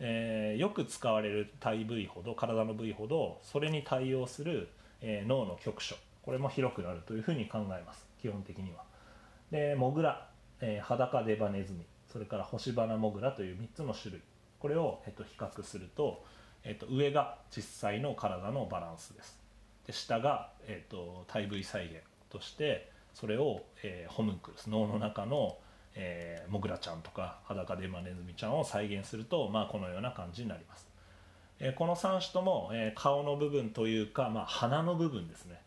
[0.00, 4.68] えー、よく使われる体部位ほど体の部位ほどそれに対応する、
[5.02, 5.94] えー、脳の局所。
[6.22, 8.06] これも広くなるというふうに考えます。
[8.20, 8.89] 基本的には。
[9.50, 10.28] でモグラ、
[10.60, 14.22] えー、裸デバネズミそれから星花モグラという3つの種類。
[14.58, 16.24] これを、えっと、比較すると、
[16.64, 19.40] えっと、上が実際の体のバランスです。
[19.86, 21.96] で下が、えーと、体部位再現
[22.28, 25.56] としてそれを、えー、ホムンクルス脳の中の、
[25.94, 30.86] えー、モグラちゃんとか裸デマネズミちゃんを再現すると、まあ、このような感じになります、
[31.58, 35.60] えー、この3種とも、えー、顔の部分というか、まあ、鼻の部分ですね。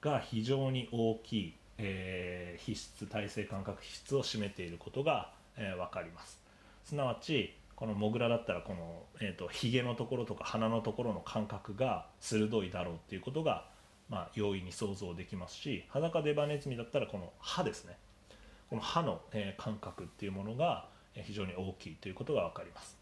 [0.00, 6.40] が非常に大きい、えー、皮質体性感覚皮質を占めていることが、えー、分かります。
[6.84, 13.66] すなわちこのモグラだったらこの、えーと、ヒゲのところとか鼻のところの感覚が鋭いだろうっていうことが、
[14.08, 17.96] まあ、容易に想像できますし裸デバネズミだったらこの歯ですね。
[18.70, 22.96] この歯の、えー、感覚っていうものが非常に大きいということが分かります。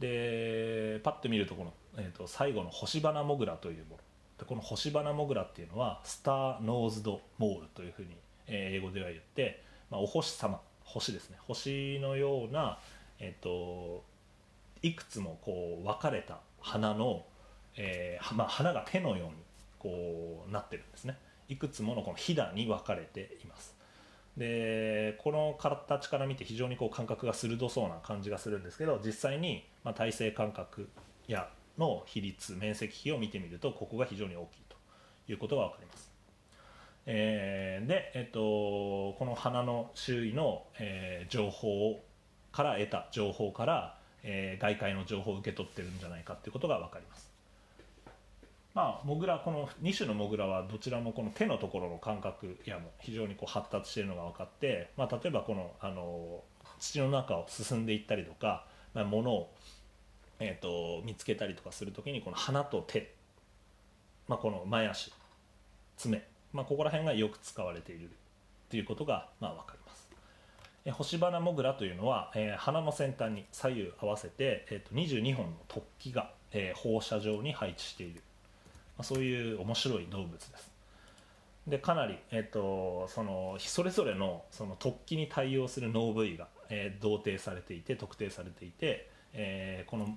[0.00, 4.03] でパッと見るとこの、えーと、最後の星花モグラというもの。
[4.44, 8.08] でこの星花モグラっていうのはスターノーズドモールというふうに、
[8.46, 11.38] え、英語では言って、まあ、お星様星ですね。
[11.46, 12.78] 星のような、
[13.18, 14.04] えーと、
[14.82, 17.24] いくつもこう分かれた花の、
[17.76, 19.34] えーまあ、花が手のように
[19.78, 21.18] こうなってるんですね。
[21.48, 23.74] いくつものこのひだに分かれています。
[24.36, 30.88] でこの形から見て非常にこう感覚が鋭そうな感じがするんですけど実際に、まあ、体制感覚
[31.28, 34.76] やの比率面積比を見てみるとここが非常に大きいと
[35.32, 36.10] いうことが分かります。
[37.06, 42.02] えー、で、えっと、この花の周囲の、えー、情報
[42.52, 47.34] から得た情報から、えー、外界の情報を受け取ってるんじゃないかっていうことが分かります。
[48.74, 56.42] まあ、モグラこの2種のモグラはどちらもこの手のところの感覚やも非常にこう発達しているのが分かって、まあ、例えばこのあの
[56.80, 59.54] 土の中を進んでいったりとか、まあ、物を、
[60.46, 63.14] えーと、見つけたりとかする時にこの鼻と手、
[64.28, 65.10] まあ、この前足
[65.96, 68.10] 爪、まあ、ここら辺がよく使われている。
[68.68, 70.08] ということがまあ分かります。
[70.84, 78.20] え星花モグラというのは、えー、鼻の先端に左右合わせて、えー、と22本の突起が、えー、放射状に配置している。
[78.98, 80.70] まあ、そういう面白い動物です。
[81.66, 90.16] でかなり、えーと、そのそれぞれのその突起に対応する脳部位が、えー、同定されていて特定されていて、えー、この、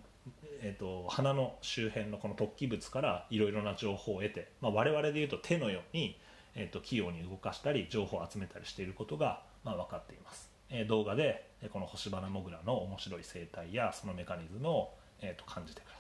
[0.62, 6.18] えーと、鼻の周辺のこの突起物からいろいろな情報を得て、まあ、我々でいうと手のように、
[6.56, 15.94] えーと、器用に動かしたり情報を集めたりしていることが、まあ、分かっています、えー、動画でこのホシバナモグラの面白い生態やそのメカニズムを、えー、と感じてくださ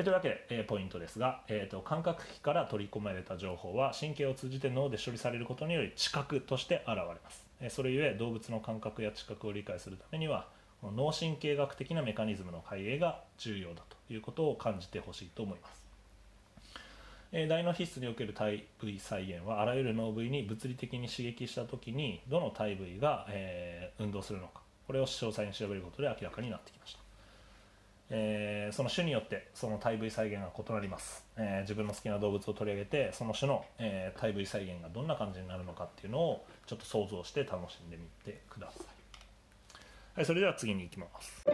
[0.00, 0.02] い。
[0.02, 10.48] というわけで、えー、ポイントですが、えーと、感覚器から取り込まれた情報は神経を通じて脳で処理されることにより知覚として現れます、えー、それゆえ動物の感覚や知覚を理解するためには
[10.92, 15.84] 脳神経学的なメカニズムの解明が重要だということを感じてほしいと思います、
[17.32, 24.64] え、大脳皮質における体部位再現はあらゆる脳部位に物理的に刺激した時にどの体部位が、えー、運動するのか。
[24.86, 27.04] これを詳細に調べることで明らかになってきました。
[28.10, 38.86] えー、その種によってその体部位再現が異なります、えー、自分の好きな動物を取り上げてその種の、えー、体部位再現がどんな感じになるのかっていうのをちょっと想像して楽しんでみてください、
[40.14, 41.44] はい、それでは次に行きます。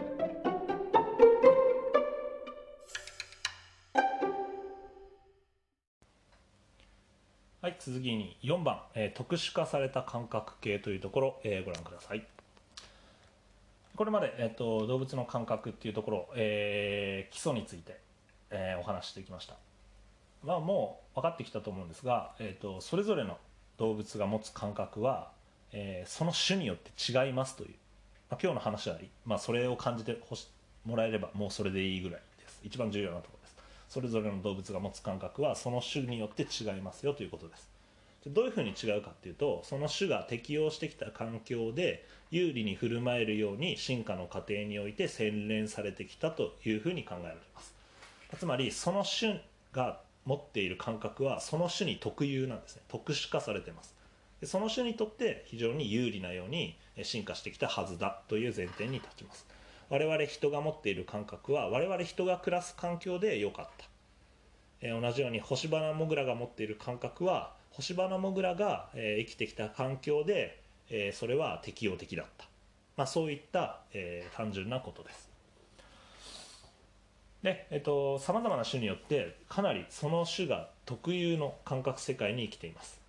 [7.61, 12.23] はい次に4番、えー、特殊化された感覚系というところ、えー、ご覧ください。
[13.95, 17.99] これまで、えっと、動物の感覚っていうところ、えー、基礎について、
[18.51, 19.55] えー、お話してきました、
[20.43, 23.37] まあ、もう分かってきたと思うんですが、えっと、それぞれの
[23.77, 25.31] 動物が持つ感覚は、
[25.71, 27.75] えー、その種によって違いますという、
[28.31, 30.47] ま、今日の話は、まあ、それを感じてほし
[30.85, 32.59] もらえればもうそれでいいぐらいです。
[32.63, 33.55] 一番重要なところです。
[33.89, 37.69] それぞれの動物が持つ感覚はその種によって違いますよということです。
[38.27, 47.73] どういうふうに違うかっていうとその種が適応してきた環境で有利に振る舞えるように進化の過程において洗練されてきたというふうに考えられます。
[48.37, 52.83] つまりその種が持っている感覚はその種に特有なんですね。
[52.87, 53.93] 特殊化されてます。
[54.43, 59.45] その種にとって非常に有利なように進化してきたはずだという前提に立ちます。
[59.89, 63.85] 我々人が持っている感覚は我々人が暮らす環境で良かった。
[64.99, 70.61] 同じように星花モグラが持っている感覚は星花モグラが、生きてきた環境で、
[71.13, 72.45] それは適応的だった、
[72.97, 73.79] まあ、そういった、
[74.35, 75.29] 単純なことです。
[77.43, 83.00] で、えっと、さまざまな種によってかなりその種が特有の感覚世界に生きています。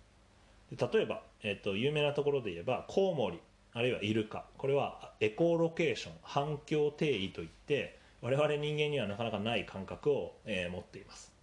[0.77, 3.39] 例えば、えっと、有名なところで言えばコウモリ
[3.73, 11.33] あるいはイルカこれはエコーロケーション反響定位といって我々人間にはなかなかない感覚を、えー、持っています。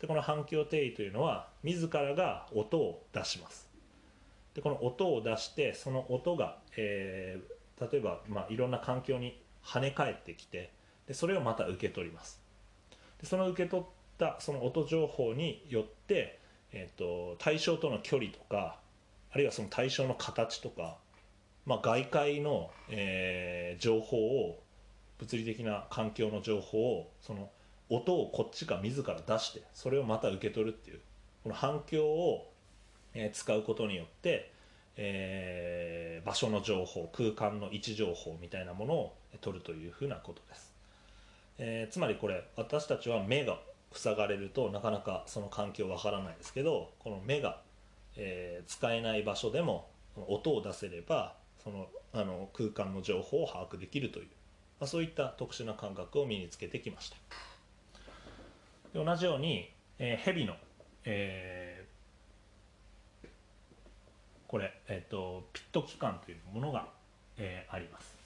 [0.00, 3.68] でこの反響定位というのは自らが音を出します。
[4.54, 10.70] でこの音を出してその音が、えー、例えば、まあ、いろんな環境に跳ね返ってきて
[11.06, 12.40] でそれをまた受け取ります。
[13.20, 13.86] でその受け取っ
[14.18, 16.38] たその音情報によって、
[16.72, 18.78] えーと、対象との距離とか
[19.32, 20.96] あるいはその対象の形とか、
[21.66, 24.62] まあ、外界の、えー、情報を
[25.18, 27.50] 物理的な環境の情報をその
[27.88, 31.00] 音をこっちが自ら出してそれをまた受け取るっていう
[31.42, 32.50] この反響を、
[33.14, 34.52] えー使うことによって、
[34.96, 40.72] えー場所の情報空間の位置情報みたいなものを取るというふうなことです、
[41.58, 43.58] えーつまりこれ私たちは目が
[43.96, 47.60] 塞がれるとなかなかその環境わからないですけどこの目が、
[48.16, 49.88] えー使えない場所でも
[50.28, 54.26] 音を出せればそのあの空間の情報を把握できるという、
[54.80, 57.16] まあ、そういった特殊な感覚を身につけてきました。
[58.98, 60.54] で同じように、えー、蛇の、
[61.04, 61.86] えー
[64.48, 66.86] これ、えっとピット器官というものが、
[67.36, 68.16] えーあります。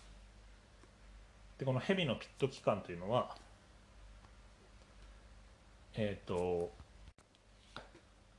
[1.58, 3.36] でこの蛇のピット器官というのは
[6.02, 6.72] えっ、と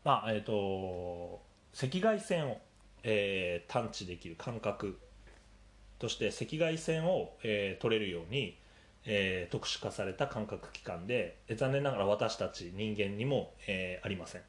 [0.04, 1.40] まあえっ、と
[1.80, 2.58] 赤外線を、
[3.04, 4.98] えー探知できる感覚
[6.00, 8.58] として赤外線を、えー取れるように、
[9.06, 14.42] えー特殊化された感覚器官でえー残念ながら私たち人間にも、えーありません、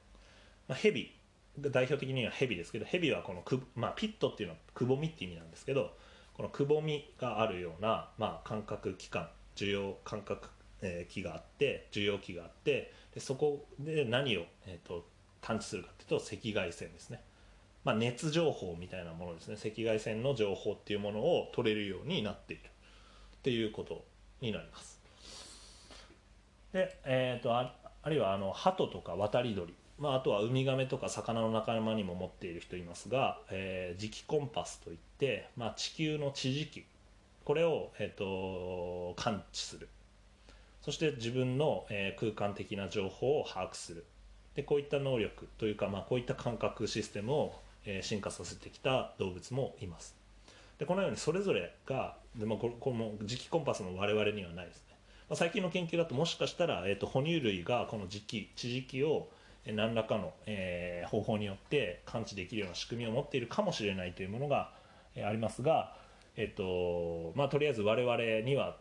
[0.66, 1.14] まあ、ヘビ
[1.58, 5.92] 代表的にはヘビですけどヘビはこのく、まあ、ピットっていうのはくぼみって意味なんですけど
[6.32, 10.48] このくぼみがあるような、まあ、感覚器官受容感覚、
[10.80, 15.06] えー器があって受容器があってでそこで何を、えー、と
[15.40, 17.20] 探知するかっていうと赤外線ですね、
[17.84, 19.56] まあ、熱情報みたいなものですね。
[19.56, 24.04] 赤外線の情報っていうものを取れるようになっているっていうこと
[24.40, 25.00] になります。
[26.72, 36.84] で、えー、とああるいはあの鳩とか渡り鳥、まあ、あとはウミガメとか魚の仲間にも持っている人いますが、えー磁気コンパスといって、まあ、地球の地磁気。
[37.44, 39.88] これを、えー、と感知する。
[40.82, 44.04] そして自分の、えー空間的な情報を把握する。
[44.54, 47.54] でこういった能力というか、まあ、こういった感覚システムを、
[47.86, 50.14] えー進化させてきた動物もいます。
[50.78, 54.96] でこのようにそれぞれがで、まあ、ここの磁気コンパスも我々にはないですね、
[55.28, 59.28] まあ、最近の研究だともしかしたら、えー、と哺乳類がこの磁気地磁気を
[59.66, 64.72] 何らかの、えー方法によって感知できるような仕組みを持っているかもしれないというものが、
[65.14, 65.94] えーありますが、
[66.36, 68.76] えっとまあ、とりあえず我々には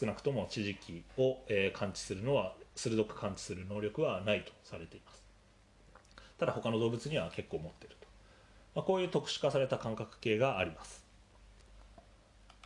[0.00, 5.22] 少なくとも地磁気を、えー感知するのは鋭く感知する能力はないとされています。
[6.38, 8.06] ただ他の動物には結構持っていると、
[8.74, 11.04] まあ、こういう特殊化された感覚系があります。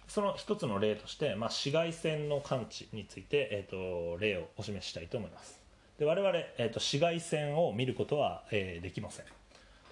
[0.06, 5.60] その一つの例として、まあ、紫外線の感知について、えー、と例をお示ししたいと思います。
[5.98, 9.26] で我々、えー、と紫外線を見ることは、えーできません。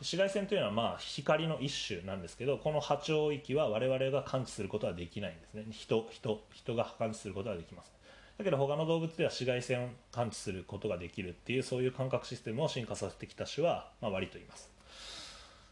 [0.04, 5.64] 紫外線というのはまあ光の一種なんですけどこの波長域は我々が感知することはできないんですね。
[5.70, 7.90] 人人人が感知することはできます
[8.36, 14.70] だけど他の動物では紫外線を感知することができるっていうそういう感覚システムを進化させてきた種は、まあ、割といます。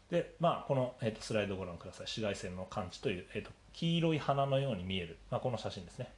[0.09, 2.01] でまあこの、えー、とスライドをご覧ください。
[2.05, 6.11] 紫外線の感知という、えー、と黄色い花のように見える、まあ、この写真ですね。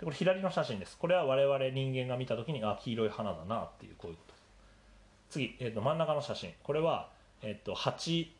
[0.00, 0.98] でこれ左の写真です。
[0.98, 4.31] これは我々人間が見た時にあ黄色い花だなっていうこういうこと。
[5.32, 6.52] 次、えー、と真ん中の写真。
[6.62, 7.08] これは、
[7.40, 8.32] えー、と蜂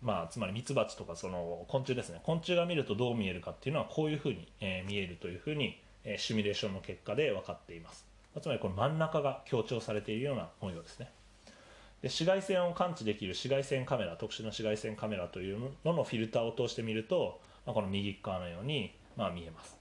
[0.00, 2.20] まあ、つまりミツバチとかその昆虫ですね。
[2.22, 8.06] 昆虫が見るとどう見えるかっていうのはこういうふうに、えー見えるというふうに、えーシミュレーションの結果で分かっています、
[8.40, 11.10] つまりこの真ん中が強調されているような模様ですね。
[12.00, 19.77] で紫外線を感知できる紫外線カメラ特殊な紫外線カメラというののフィルターを通してみると、まあ、この右側のように、まあ、見えます。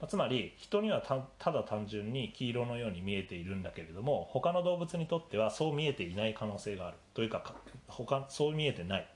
[0.00, 1.02] まつまり人には
[1.38, 6.96] ただ単純に黄色のように見えているんだけれども他の動物にとってはそう見えていない可能性がある。
[7.14, 7.54] というかか
[7.88, 9.08] 他そう見えてない。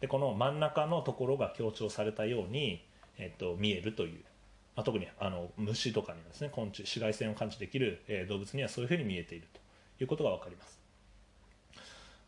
[0.00, 2.84] でこの真ん中のところが強調されたように、
[3.18, 4.20] えっと、見えるという、
[4.74, 9.60] まあ、特にあの虫とかにですね昆虫紫外線を感知できる、えー動物にはそういうふうに見えていると。
[10.00, 10.78] いうことが分かります。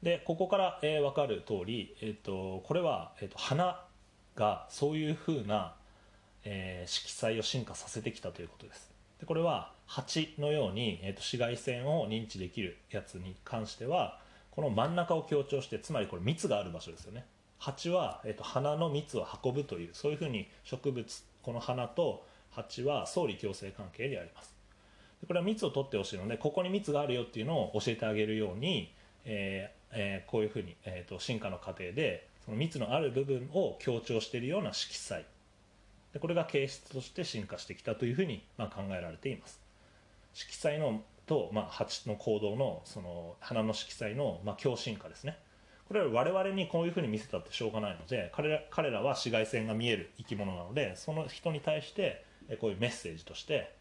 [0.03, 3.85] でここから、えー分かる通り、えっとこれは、えっと花
[4.37, 5.75] がそういうふうな、
[6.51, 8.91] えー色彩を進化させてきたということです。
[9.21, 14.19] でこれは蜂のように、えー、と紫外線を認知できるやつに関しては
[14.51, 17.27] この真ん中を強調してつまりこれ蜜がある場所ですよね。
[17.59, 24.55] 蜂は、えー、と花の蜜を運ぶというそういうふうに植物この花と蜂は相理共生関係であります。
[25.21, 28.95] でこれは蜜を取ってほしいのでここに蜜があるよっていうのを教えてあげるように、
[29.25, 35.25] えーえーこういうふうに、えー、と進化の過程でその蜜のある部分を強調しているような色彩。
[36.19, 39.61] でこれが形質として進化してきたというふうに、まあ、考えられています。
[40.35, 45.39] 色彩のと、まあ、蜂の行動のその花の色彩の、まあ、強進化ですね。
[45.87, 52.25] これは我々にこういうふうに見せたってしょうがないので彼ら彼らは紫外線が見える生き物なのでその人に対して
[52.61, 53.75] こういうメッセージとして、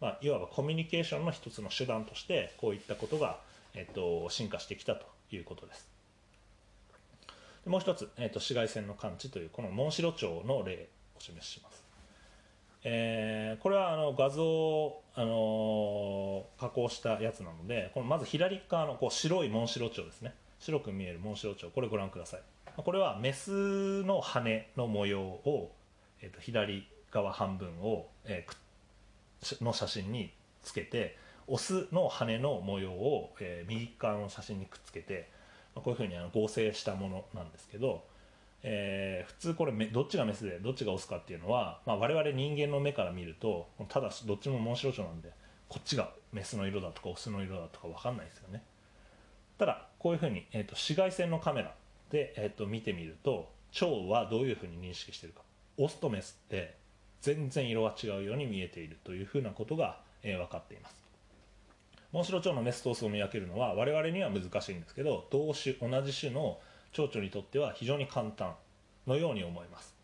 [0.00, 3.38] まあ、いわばコミュニケーションの一つの手段としてこういったことが、
[3.74, 5.88] えっと、進化してきたということです。
[7.64, 11.71] でもう一つ、えっと、紫外線の感知というこのモンシロチョウの例お示しします。
[12.84, 20.34] えーこれはあの画像、あの加工したやつなのでこのまず左側のこう白いモンシロチョウですね。
[20.58, 22.40] 白く見えるモンシロチョウこれご覧ください。
[22.76, 25.72] これはメスの羽の模様を、
[26.22, 35.28] えー、と左側半分を、えー、の写真につけてオスの羽の模様を、えー、右側の写真にくっつけて
[35.74, 38.04] こういうふうにあの合成したものなんですけど、
[38.64, 45.30] えー、普通これどっちがメスでどっちがオスかっていうのは、まあ、我々人間の目から見るとただどっちもモンシロチョウなんで
[45.68, 48.62] こっちがメスの色だとかオスの色だとか分かんないですよね。
[49.58, 51.74] ただこういうふうに、えーと、紫外線のカメラ
[52.10, 55.42] で、えーと、見てみると蝶はどういうふうに認識してるか。
[55.78, 56.76] オスとメスって
[57.20, 60.96] 全然色が違うように見えているというふうなことが、えー、分かっています。
[62.12, 66.58] モンシロチョウのメスとオスを見分けるのは我々には難しいんですけど同種同じ種の
[66.92, 68.54] 蝶々にとっては非常に簡単
[69.06, 69.94] のように思います。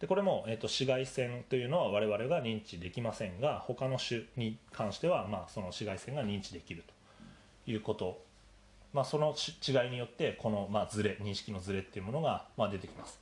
[0.00, 6.82] でこれも、えーと、紫外線というのは我々が認知できませんが他の種に関しては、まあ、その紫外線が認知できる
[7.64, 8.20] ということ、
[8.92, 13.20] まあ、その違いによってこの、まあ、ズレ認識のズレっていうものが、まあ、出てきます。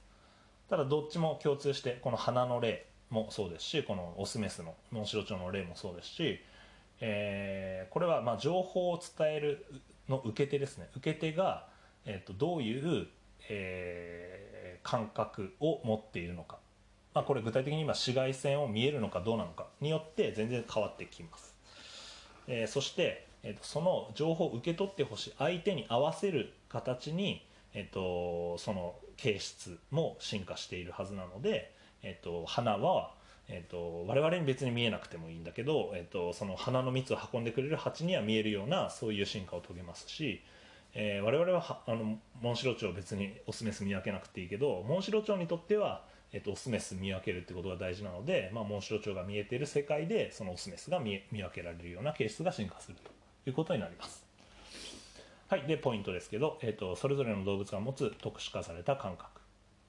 [0.71, 6.41] ただどっちも共通してこの花の例もそうですしこのオスメスのモンシロチョウの例もそうですし、
[7.01, 9.67] えー、これはまあ情報を伝える
[10.09, 10.89] の受け手ですね。
[10.97, 11.67] 受け手が、
[12.07, 13.07] えー、とどういう、
[13.49, 16.59] えー、感覚を持っているのか。
[17.15, 21.57] まあ、これ具体的に今紫外線を見えるのかどうなのかによって全然変わってきます、
[22.47, 27.45] えー、そして、えーと、その情報を受け取ってほしい相手に合わせる形に、
[27.75, 33.13] えーと、その形質も進化しているはずなので、えーと、花は、
[33.49, 40.43] えー、と我々に別に見えなくてもいいんだけど、えー、とその花の蜜を運んでくれる蜂には見えるようなそういう進化を遂げますし
[40.95, 53.11] えー、我々はあのモンシロチョウ別にオスメス見分けなくていいけどモンシロチョウにとってはえっと、オスメス見分けるってことが大事なので、まあ、モンシロチョウが見えている世界でそのオスメスが見見分けられるような形質が進化すると
[53.49, 54.25] いうことになります。
[55.49, 59.41] はい、でポイントですけど、えっと、それぞれの動物が持つ特殊化された感覚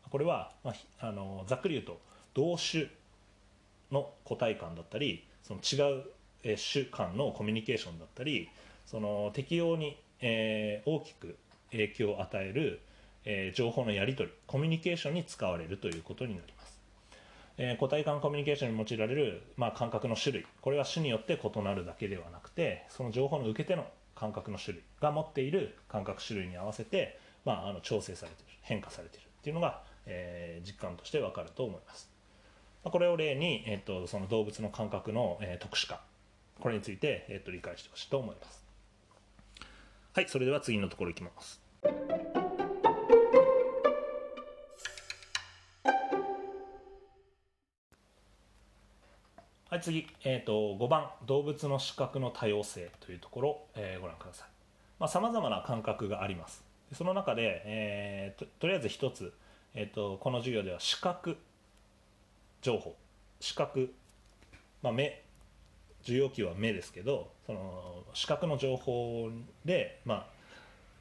[0.10, 2.02] これは、まあ、あのざっくり言うと
[2.34, 2.88] 同種
[3.92, 6.04] の個体感だったりその違う
[6.44, 8.50] 種間のコミュニケーションだったり
[8.88, 11.38] その適用に、えー、大きく
[11.72, 12.82] 影響を与える
[13.26, 16.80] えー、情報のやり取りコミュニケーションに使われるということになります、
[17.58, 32.10] えー、個体間コミュニケーションに用いられる、まあ、感覚の種類これは種によって異なるだけではなくてその情報の受け手の感覚の種類が持っている感覚種類に合わせて、まあ、あの調整されている変化されているっていうのが、えー、実感としてわかると思います。
[32.84, 36.02] これを例に、えーと、その動物の感覚の、えー、特殊化
[36.60, 38.61] これについて、えーと理解してほしいと思います。
[40.14, 41.62] はいそれでは次のところいきます。
[49.70, 51.10] はい次、えーと、5番。
[51.26, 55.08] 動物の視覚の多様性というところ、えー、ご覧ください。
[55.08, 56.62] さまざ、まな感覚があります。
[56.92, 59.32] その中で、えー、ととりあえず一つ、
[59.76, 61.38] えーと、この授業では視覚
[62.62, 62.98] 情報。
[63.40, 63.94] 視覚、
[64.82, 65.24] まあ、目。
[66.04, 69.30] 受容器は目ですけどその視覚の情報
[69.66, 70.26] で、まあ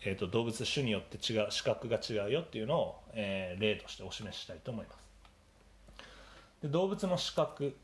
[0.03, 5.01] えーと、と動物種によって違う視覚が違うよっていうのを、えー、例としてお示ししたいと思います。
[6.62, 7.76] で動物の視覚。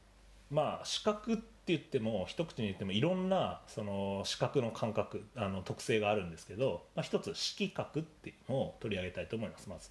[0.50, 9.68] まあ視覚って言っても一口に言ってもいろんなその視覚の感覚あの特性があるんですけど、まあ、一つ色覚っていうのを取り上げたいと思います。
[9.68, 9.90] まず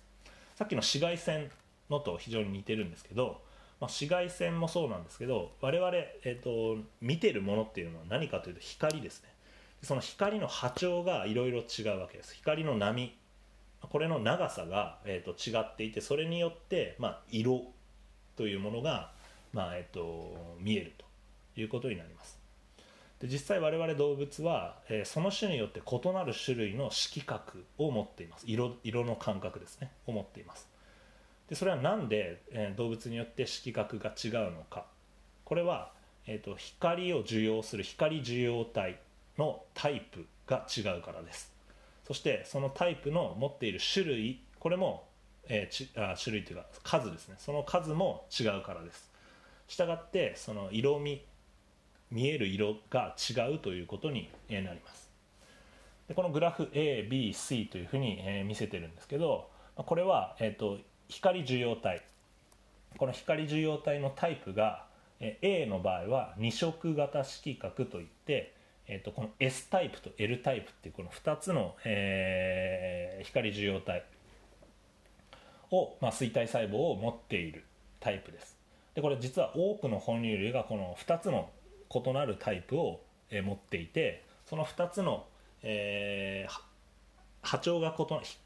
[0.56, 1.52] さっきの紫外線
[1.90, 3.42] のと非常に似てるんですけど、
[3.80, 5.92] まあ、紫外線もそうなんですけど我々、
[6.24, 9.30] えーと、見てるものっていうのは何かというと光ですね。
[9.84, 12.34] その光の波長がいろいろ違うわけです。
[12.36, 13.16] 光の波。
[13.82, 17.62] これの長さが、えーと違っていてそれによって、まあ、色
[18.36, 19.12] というものが
[19.56, 21.06] まあえっと、見えると
[21.60, 22.38] いうことになります。
[23.22, 28.44] で実際我々動物は、えー、その種によって異なる種類の色覚を持っています。
[28.46, 29.92] 色色の感覚ですね。
[30.06, 30.68] を持っています。
[31.50, 34.86] でそれは何で、えー、動物によって色覚が違うのか。
[35.44, 35.92] これは、
[36.26, 39.00] えーと、光を受容する光受容体
[39.38, 41.54] のタイプが違うからです。
[42.08, 45.08] そしてそのタイプの持っている種類これも、
[45.48, 47.36] えー、ちあ種類というか数ですね。
[47.38, 49.12] その数も違うからです。
[49.68, 51.24] したがってその色味
[52.12, 55.12] 見える色が違うということになります。
[56.08, 60.78] でこのグラフ ABC というふうに見せてるんですけどこれは、えーと、
[61.10, 62.02] 光受容体。
[62.98, 64.86] この光受容体のタイプが
[65.20, 68.54] A の場合は二色型色覚といって、
[68.88, 74.06] えーと、この S タイプと L タイプっていうこの2つの、えー、光受容体
[75.72, 77.66] を、まあ、錐体細胞を持っている
[78.00, 78.58] タイプです。
[78.94, 81.50] でこれ実は多くの哺乳類がこの2つの
[81.94, 85.26] 異なるタイプをえー持っていてその2つの、
[85.64, 86.76] えー
[87.46, 88.38] 波長が異なひ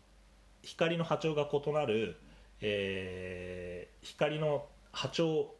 [0.62, 2.18] 光の波長が異なる、
[2.62, 3.70] えー
[4.01, 5.55] 光の波長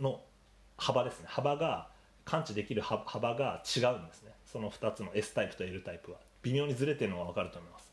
[0.00, 0.20] の
[0.76, 1.26] 幅ですね。
[1.28, 1.88] 幅が
[2.24, 4.32] 感知できる幅が違うんですね。
[4.44, 6.18] その2つの S タイプと L タイプは。
[6.42, 7.92] 微妙にずれてるのが分かると思います。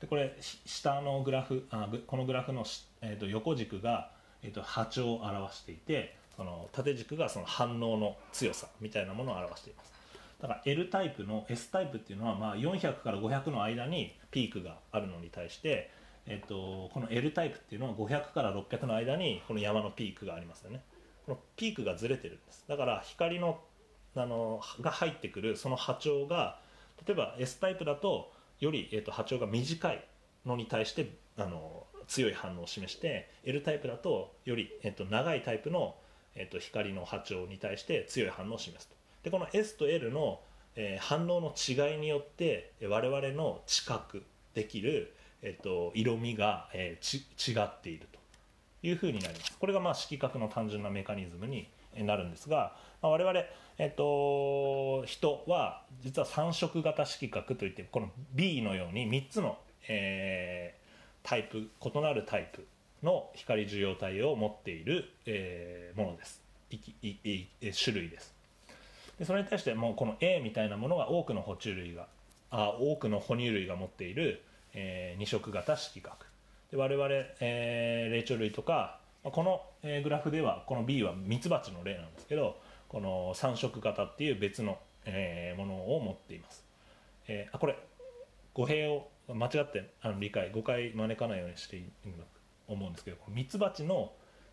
[0.00, 2.64] でこれ下のグラフあこのグラフの、
[3.00, 4.12] えー、と横軸が、
[4.42, 9.92] えー、と波長を表していてその縦軸がその反応の強さみたいなものを表しています。
[10.40, 15.90] だから L タイプの S タイプっていうのはまあ400から500の間にピークがあるのに対して、
[16.28, 20.82] えっと、この L タイプっていうのは500から600の間にこの山のピークがありますよね。
[21.24, 22.64] このピークがずれてるんです。
[22.68, 23.58] だから光の
[24.14, 26.58] あのが入ってくるその波長が
[27.06, 30.04] 例えば S タイプだとより、えっと、波長が短い
[30.44, 35.94] のに対してあの強い反応を示して L タイプだとより、えっと、長いタイプの、
[36.34, 38.94] えっと、光の波長に対して強い反応を示すと。
[39.22, 40.40] でこの S と L の、
[40.74, 44.24] えー反応の違いによって我々の知覚
[44.54, 45.12] できる、
[45.42, 47.04] えっと、色味が、えー
[47.36, 48.18] ち違っていると
[48.82, 49.56] いうふうになります。
[49.58, 53.40] これがまあ色覚の単純なメカニズムになるんですが、まあ、我々、
[53.78, 59.58] えっと、人は実は三色型色覚といってこの B のように3つの、
[59.88, 60.78] えー
[61.24, 62.66] タイプ異なるタイプ
[63.02, 66.42] の光受容体を持っている、えーものです。
[66.70, 68.34] いきいい種類です。
[69.18, 72.06] でそれに対してもうこの A みたいなものは多くの哺虫類が
[72.50, 74.42] あ多くの哺乳類が持っている、
[74.78, 76.26] えー二色型色覚。
[76.70, 77.08] で我々、
[77.40, 86.64] えー霊長類とかこの、えーグラフではこの B はミツバチの例なんですけどこの三色型っていう別の、えーものを持っています、
[87.26, 87.76] えーあこれ
[88.54, 92.08] 語弊を間違ってあの理解誤解招かないようにしていいと
[92.66, 94.12] 思うんですけどミツバチの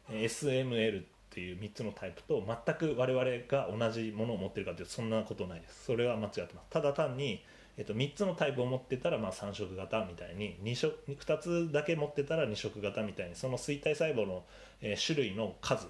[0.10, 1.06] SML っ
[1.36, 5.86] ていう3つのタイプと全く我々が同じものを持ってるかというとそんなことないです。
[5.86, 6.70] それは間違ってます。
[6.70, 7.44] ただ単に、
[7.78, 14.44] えっと、3つのタイプを持ってたらまあ3色型みたいに 2, 色2つだけ持ってたら2色型みたいにその衰体細胞の、
[14.82, 15.88] え種類の数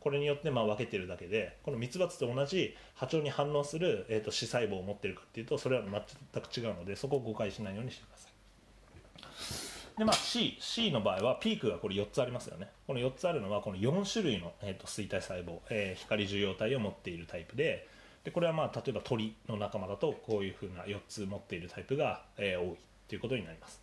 [0.00, 9.98] これによってまあ分けてるだけでこのミツバチと同じ波長に反応する、えー、と視細胞を持ってるかっていうとそれは全く違うのでそこを誤解しないようにしてください。
[9.98, 12.68] でまあ C, C の場合はピークがこれ4つありますよね。
[12.86, 17.88] この4つあるのはこの4種類の、えー、と衰体細胞、えー光受容体を持っているタイプで
[18.28, 22.76] でこれはまあ例えば鳥の仲間だとこういうふうな4つ持っているタイプが、えー多い
[23.08, 23.80] ということになります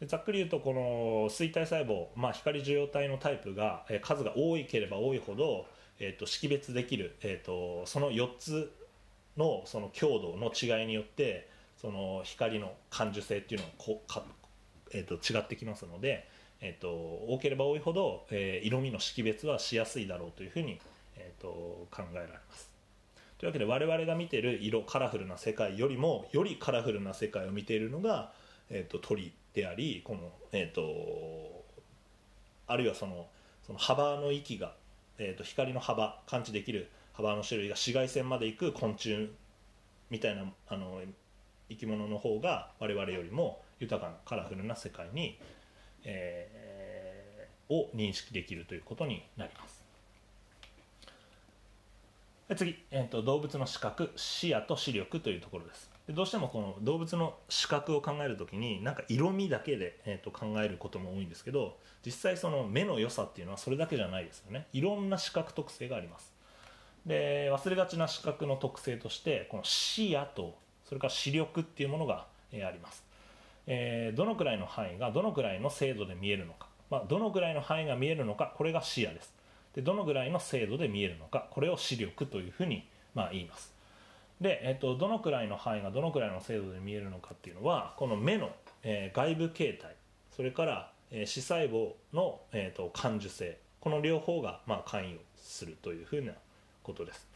[0.00, 5.64] でざっくり言うとこの衰体細胞、まあ、光受容体のタイプが、えー数が多いければ多いほど、
[5.98, 8.70] えー、と識別できる、えー、とその4つ
[9.38, 11.48] のその強度の違いによって
[11.80, 14.24] その光の感受性っていうのがこうか、
[14.92, 16.28] えー、と違ってきますので、
[16.60, 20.78] えー、と多ければ多いほど、えー色味の識別はしやすいだろうというふうに、
[21.16, 21.48] えー、と
[21.90, 22.73] 考えられます。
[23.38, 28.32] というわけで我々が見てる色カラフルな世界よりもよりカラフルな世界を見ているのが、
[28.70, 31.64] えー、と鳥でありこの、えー、と
[32.66, 33.26] あるいはその
[33.66, 34.74] その幅の域が、
[35.18, 39.30] えー、と光の幅感知できる幅の種類が紫外線まで行く昆虫
[40.10, 41.00] みたいなあの
[41.68, 45.38] 生き物の方が我々よりも豊かなカラフルな世界に、
[46.04, 46.64] えー
[47.68, 49.73] を認識できるということになります。
[52.48, 55.90] で次、えー、と動物の視覚視野と視力というところです。
[56.06, 64.66] でどうしてもこの動物の視覚を考えるときになんか色味だけで、えー、と考えることも多いんですけど実際その目の良さっていうのはそれだけじゃないですよね。
[64.72, 66.32] いろんな視覚特性があります。
[67.06, 73.04] で忘れがちな視覚の特性としてこの視野とそれから視力っていうものが、えーあります、
[73.66, 79.33] えーどのくらいの範囲がどのくらいの精度で見えるのか、まあ、どのくらいの範囲が見えるのかこれが視野です。
[79.74, 83.72] でどのぐらいの精度で見えるのかこれを視力というふうに、まあ、言います。
[84.40, 88.50] で、えっと、どのくらいの範囲がどのくらいの精度で見えるのかっていうのはこの目の、
[88.82, 89.94] えー外部形態
[90.34, 96.32] それから、えー視細胞の、えー、と感受性この両方が、まあ、関与するというふうな
[96.82, 97.26] ことです。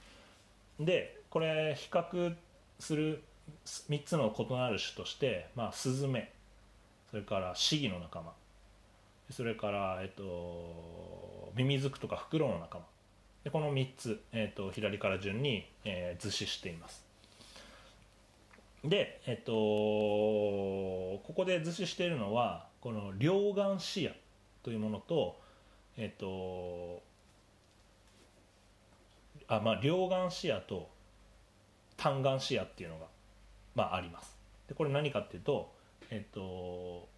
[0.81, 2.35] でこれ比較
[2.79, 3.23] する
[3.67, 6.33] 3つの異なる種として、まあ、スズメ
[7.11, 8.33] それからシギの仲間
[9.31, 12.85] それから、えっと、ミミズクとかフクロウの仲間
[13.45, 17.07] でこの3つ、えっと、左から順に、えー図示しています。
[18.85, 24.11] で、えっと、ここで図示しているのはこの両眼視野
[24.63, 25.39] というものと、
[25.97, 27.03] えっと
[29.49, 30.89] あまあ、両眼視野と
[31.97, 33.07] 単眼視野っていうのが、
[33.75, 34.39] まあ、あります。
[34.69, 35.73] でこれ何かっていうと
[36.11, 37.09] えっと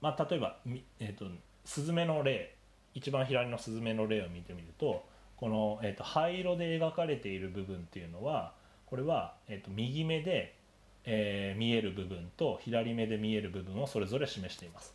[0.00, 0.56] まあ、例えば、
[1.00, 1.26] えー、と
[1.64, 2.54] スズメの例
[2.94, 5.04] 一番左のスズメの例を見てみると
[5.36, 8.52] この、えー、と灰色で描かれている部分っていうのは
[8.86, 10.54] これは、えーと、右目で、
[11.04, 14.94] えー、見える部分と左目で見える部分をそれぞれ示しています。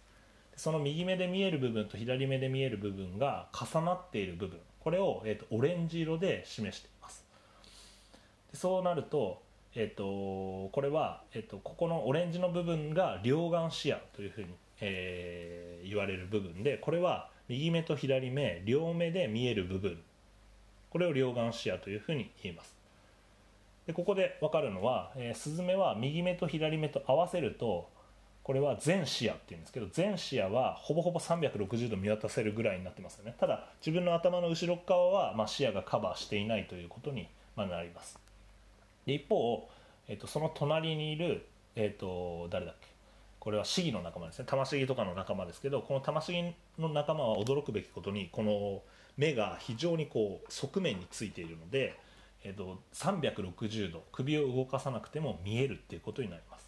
[0.56, 4.60] その右目で見える部分と左目で見える部分が重なっている部分。
[4.80, 7.26] これを、えーと、オレンジ色で示しています。
[8.52, 9.42] でそうなると,、
[9.76, 14.50] えーと、これは、えー、とここのオレンジの部分が両眼視野というふうに、
[14.82, 20.02] えー、言われる部分でこれは右目と左目両目で見える部分。
[20.90, 22.76] これを両眼視野というふうに言います。
[23.88, 27.90] でここで分かるのは、えー、スズメは右目と左目と合わせると
[28.44, 33.36] これは全視野っていうんですけど全視野はほぼほぼ360度見渡せるぐらいになってますよね。
[33.40, 38.20] ただ自分の頭の後ろ側は、まあ、視野がカバーしていないということに、まあ、なります。
[39.06, 39.68] で一方、
[40.08, 41.46] えーと、その隣にいる、
[41.76, 42.83] えーと、誰だっけ？
[43.44, 44.46] これはシギの仲間ですね。
[44.48, 48.82] タマシギとかの仲間ですけどこのタマシギの仲間は驚くべきことにこの
[49.18, 52.00] 目が非常にこう側面についているので、
[52.46, 56.64] えーと360度首を動かさなくても見えるっていうことになります。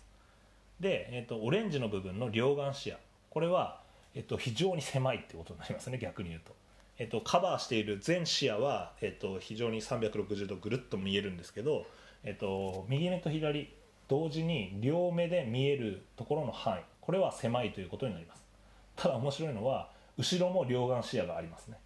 [0.80, 2.98] で、えーと、オレンジの部分の両眼視野
[3.30, 3.82] これは、
[4.14, 6.54] えーと、非常に狭いってことになりますね逆に言うと,、
[7.00, 11.86] えーと、カバーしている全視野は、えー、と非常に360度ぐるっと見えるんですけど、
[12.24, 13.74] えー、と右目と左
[14.08, 18.44] 同時に両目で見えるところの範囲これは狭いということになります。
[18.96, 21.78] ただ面白いのは後ろも両眼視野がありますね。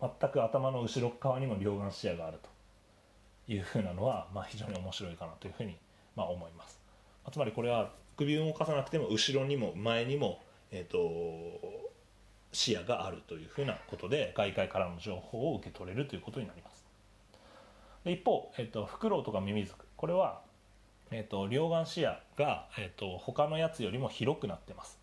[0.00, 5.76] 全く頭の後ろ側にも両眼視野があるというふうなのは、まあ、非常に面白いかなというふうに、
[6.16, 6.80] まあ、思います。
[7.32, 11.60] つまりこれは首を動かさなくても後ろにも前にも、えーと、
[12.52, 16.84] 視野があるというふうなことで外界からの情報を受け取れるということになります。
[18.04, 20.42] 一方、えーと、フクロウとかミミズクこれは、
[21.16, 24.98] えーと、両眼視野が、えー、と他のやつよりも広くなってます。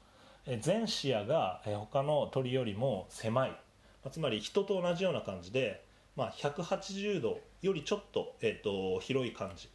[0.46, 3.56] え全視野がえ他の鳥よりも狭い。
[4.04, 5.86] まつまり人と同じような感じで、
[6.18, 9.70] まあ、180度よりちょっと,、えー、と広い感じ。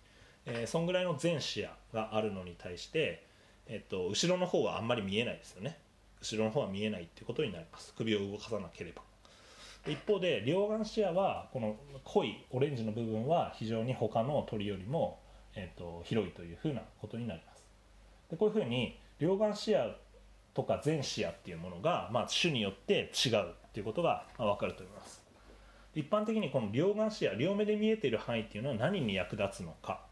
[0.44, 3.24] えー、そんぐらいの全視野があるのに対して、
[3.66, 5.78] えっと、後ろの方はあんまり見えないですよね。
[6.20, 7.94] 後ろの方は見えないっていうことになります。
[7.94, 9.00] 首を動かさなければ。
[9.86, 15.20] 一方で両眼視野はこの濃いオレンジの部分は非常に他の鳥よりも、
[15.56, 17.64] えっと、広いというふうなことになります。
[18.30, 19.90] でこういうふうに両眼視野
[20.54, 25.22] とか全視野っていうものが、まあ、種によって違うっていうことが、まあ、分かると思います。
[25.94, 30.02] 一般的にこの両眼視野両目で見えている範囲っていうのは何に役立つのか。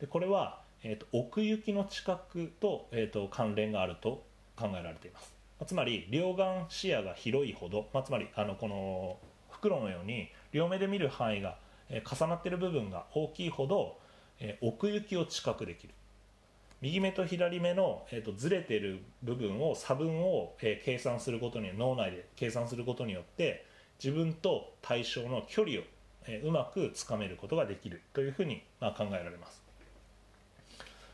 [0.00, 4.24] でこれは、えーと、奥行きの近くと,、えーと、関連があると
[4.56, 9.16] 考えられています、ま、つまり両眼視野が広いほど、まあ、つまりあのこの
[9.48, 11.56] 袋のように両目で見る範囲が、
[11.88, 13.96] え、重なっている部分が大きいほど、
[14.40, 15.94] え、奥行きを近くできる。
[16.80, 23.64] 右目と左目の、えーと、ずれてる部分を差分を、えー、計算することに脳内で計算することによって
[24.02, 25.82] 自分と対象の距離を、
[26.26, 28.02] えー、うまくつかめることができる。
[28.12, 29.62] というふうに、まあ、考えられます。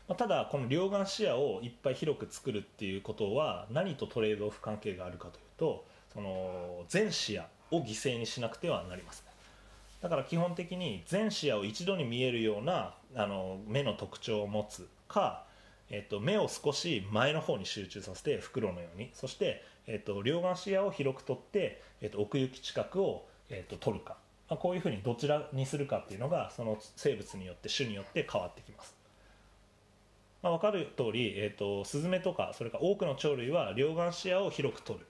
[0.07, 9.28] まあ、ただこの両眼視野をいっぱい広く作るっていうことは何とトレードオフ関係があるかというとその全視野を犠牲にしなくてはなりません。
[10.01, 15.45] だから基本的に全視野を一度に見えるようなあの目の特徴を持つか、
[15.89, 19.09] えっと、目を少し前の方に集中させて袋のように。
[19.13, 24.17] そして、えっと、両眼視野を広く取って、えっと、奥行き近くを、えっと、取るか、
[24.49, 28.95] まあ、こういうふうにどちらにするかっていうのがその生物によって種によって変わってきます。
[30.41, 35.05] まあ、分かる通り、えーと、スズメとかそれから多くの鳥類は両眼視野を広く取る。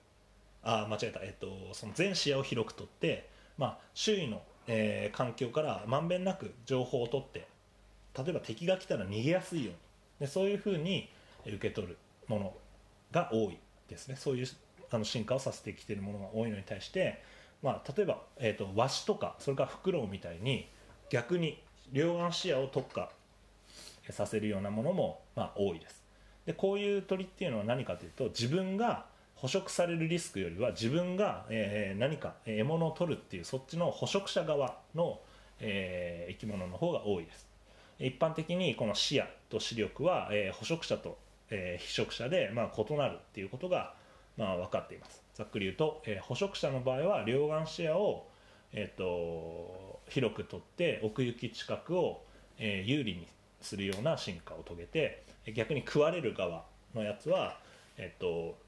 [0.62, 4.42] ああ間違えた、えーと、その全視野を広く取って、まあ、周囲の、
[4.72, 7.48] えー、環境からまんべんなく情報を取って
[8.16, 9.78] 例えば敵が来たら逃げやすいように
[10.20, 11.08] でそういうふうに
[11.44, 11.98] 受け取る
[12.28, 12.54] もの
[13.10, 13.58] が多い
[13.88, 14.14] ですね。
[14.16, 14.46] そういう
[14.92, 17.20] あの進化をさせてきているものが多いのに対して、
[17.62, 20.68] まあ、例えば、えーと、とワシとかそれからフクロウみたいに
[21.10, 21.60] 逆に
[21.92, 23.10] 両眼視野を特化
[24.10, 26.04] させるようなものも、まあ、多いです。
[26.46, 29.06] でこういう鳥っていうのは何かというと自分が
[29.40, 35.18] 捕食されるリスクよりは自分が、えー、何か獲物を取るっていうそっちの捕食者側の、
[35.60, 37.48] えー、生き物の方が多いです。
[37.98, 41.16] 一般的にこの視野と視力は、えー、捕食者と、
[41.48, 43.94] えー、被食者で、まあ、異なるっていうことが、
[44.36, 45.22] まあ、分かっています。
[45.34, 48.28] ざっくり言うと、えー、捕食者の場合は両眼視野を、
[48.74, 52.22] えーと、広くとって奥行き近くを、
[52.58, 53.26] えー、有利に
[53.62, 55.22] するような進化を遂げて
[55.54, 56.64] 逆に食われる側
[56.94, 57.58] のやつは、
[57.96, 58.58] えっと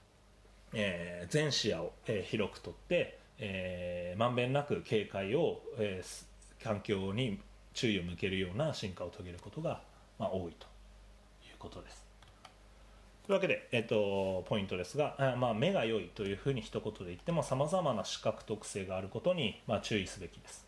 [0.75, 7.41] えー、全視野を、えー、広くとって、えー、まんべんなく警戒を、えー、環境に
[7.75, 9.83] 注意を向けるような進化を遂げることが、
[10.19, 10.67] まあ、多いと
[11.47, 12.05] いうことです。
[13.27, 20.67] というわけで、えっと、ポイントですが、あまあ、目が良いというふうに一言で言ってもさまざまな視覚特性があることに、まあ、注意すべきです。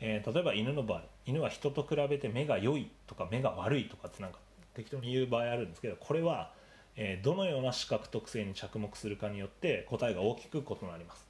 [0.00, 4.38] えー例えば犬の場合犬は人と比べて目が良いとか目が悪いとかってなんか
[4.74, 6.50] 適当に言う場合あるんですけどこれは、
[6.96, 11.26] えーどのような視覚特性に着目するかによって答えが大きく異なります、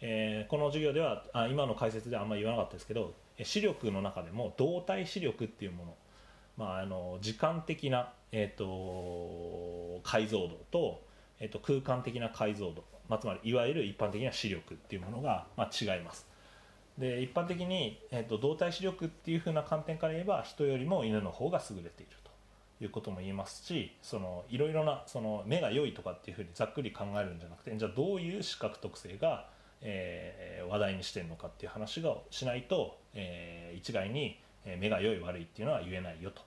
[0.00, 5.94] えーこの授業ではあ今の解説ではあんまり言わなかったですけど視力の中でも動体視力っていうもの
[6.56, 11.02] まあ、あの時間的な、えー、と解像度と,、
[11.40, 16.26] えー、と空間的な解像度、まあ、つまりいわゆる一般的な視力っていうものが、まあ、違います。
[16.98, 22.12] で一般的に、えー、と動体視力っていう風な観点から言えば人よりも犬の方が優れている。
[22.84, 29.46] いうことも言えますしそのいろいろなその目が良いとかっていうふうにざっくり考えるんじゃなくてじゃあどういう視覚特性が、
[29.80, 34.38] えー話題にしてるのかっていう話がしないと、えー一概に
[34.78, 36.42] 目が良い悪いっていうのは言えないよと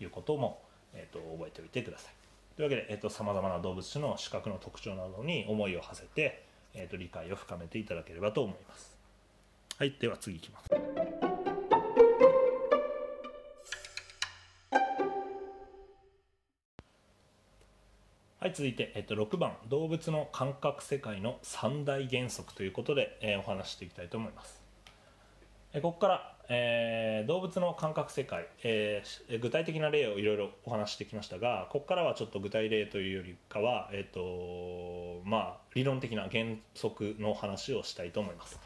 [0.00, 0.62] いうことも、
[0.94, 2.12] えー、と覚えておいてください。
[2.56, 8.96] というわけでさまざ、まな動物種の視覚の特徴などに思いを馳せて、えー、と理解を深めていただければと思います。
[9.78, 10.68] はい、では次いきます。
[18.48, 24.60] い、続いて、えっと、6番動物の感覚世界の三大原則ということで、えーお話していきたいと思います。
[25.72, 36.44] えここから、えー動物の感覚世界、えー具体的な例をいろいろお話してきましたがここからはちょっと具体例というよりかは、えっとまあ、理論的な原
[36.74, 38.58] 則の話をしたいと思います、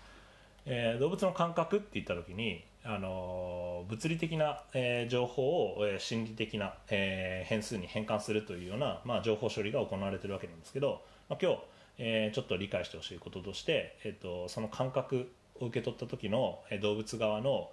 [0.66, 5.42] えー動物の感覚って言った時に、あの物理的な、えー情報
[5.74, 11.58] を、えー心理的な、えー変数に変換するというような、まあ、情報処理が行われているわけなんですけど、まあ、今日、
[11.98, 15.30] えーちょっと理解してほしいこととして、えー、とその感覚
[15.60, 17.70] を受け取った時の、えー動物側の、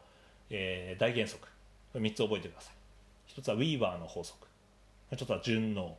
[0.49, 1.47] えー大原則
[1.91, 2.73] これ3つ覚えてください。
[3.35, 4.47] 1つはウィーバーの法則。
[5.11, 5.97] 1つは順応。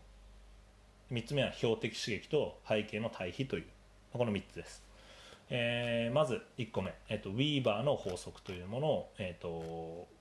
[1.11, 3.65] 3つ目は標的刺激と背景の対比という。
[4.13, 4.90] この3つです。
[5.51, 9.49] えーまず1個目、えっとウィーバーの法則というものを、えっと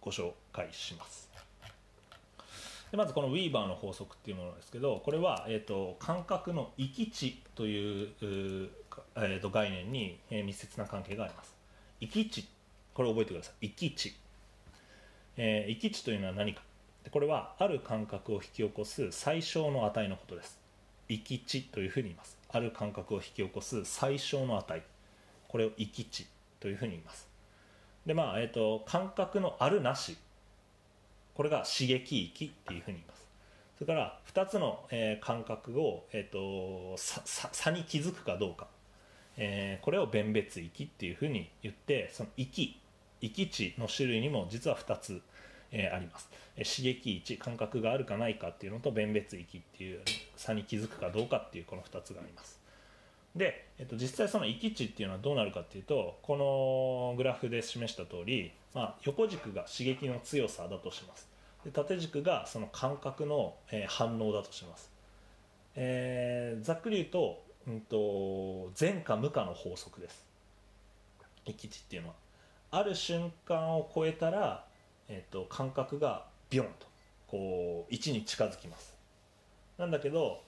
[0.01, 1.29] ご紹介します。
[2.91, 8.07] でまずこのウィーバーの法則っていうものですけどこれは、えっと感覚の域値という
[8.65, 8.69] う
[9.17, 11.55] えっと概念に、えー密接な関係があります。
[12.01, 12.47] 域値
[12.95, 13.67] これ覚えてください。
[13.67, 14.15] 域値、
[15.37, 16.63] えー域値というのは何か。
[17.03, 20.57] でこれはある感覚を引き起こす最小の値のことです。
[21.07, 22.35] 域値というふうに言います。
[22.49, 24.81] ある感覚を引き起こす最小の値。
[25.49, 26.25] これを域値
[26.61, 27.27] というふうに言います。
[28.05, 30.17] でまあえっ、と感覚のあるなし。
[31.39, 33.25] これが刺激域っていうふうに言います。
[33.77, 38.67] それから2つの、えー感覚を、えー、と差差差に気づくかどうか、
[39.37, 42.77] えーこれを弁別域っていうふうに言ってその域
[43.21, 45.21] 域値の種類にも実は2つ、
[45.71, 50.01] えーあります、えー刺激値感覚があるかないかっていうのと弁別域っていう
[50.35, 52.58] 差に気づくかどうかっていうこの2つがあります。
[53.35, 56.37] で、えっと、実際その域値っていうのはどうなるかっていうとこ
[57.11, 61.27] のグラフで示した通り、まあ、横軸が刺激の強さだとします。
[61.63, 64.89] で縦軸がその感覚の、えー反応だとします、
[65.75, 70.25] えーざっくり言うと,、うん、と前か無かの法則です。
[71.45, 72.15] 域値っていうのは。
[72.71, 74.65] ある瞬間を超えたら、
[75.07, 76.87] えー、と感覚がビョンと
[77.27, 78.95] こう1に近づきます。
[79.77, 80.41] なんだけど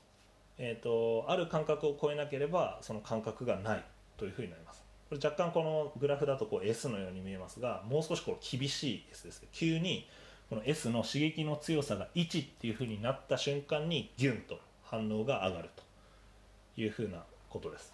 [0.64, 3.84] えー、とある感覚を超えなければその感覚がない
[4.16, 4.84] というふうになります。
[5.10, 10.08] これ若干このグラフだとこう S のように見えますがもう少しこう厳しい S です急に
[10.50, 15.84] この S の刺激の強さが1っていうふうになった瞬間にギュンと反応が上がると
[16.80, 17.94] いうふうなことです、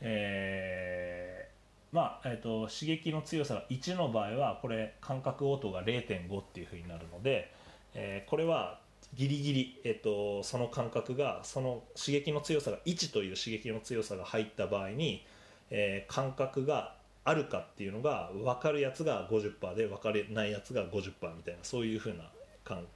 [0.00, 7.50] えーまあえー、と刺激の強さが1の場合はこれ感覚応答が0.5っていうふうになるので、
[7.94, 8.80] えーこれは
[9.14, 15.24] ギリギリ、えっと、その感覚がその刺激の強さが1という刺激の強さが入った場合に、
[15.70, 16.94] えー感覚が
[17.24, 22.30] あるかっていうのが分かるやつが50%で分かれないやつが50%みたいなそういうふうな
[22.64, 22.86] 感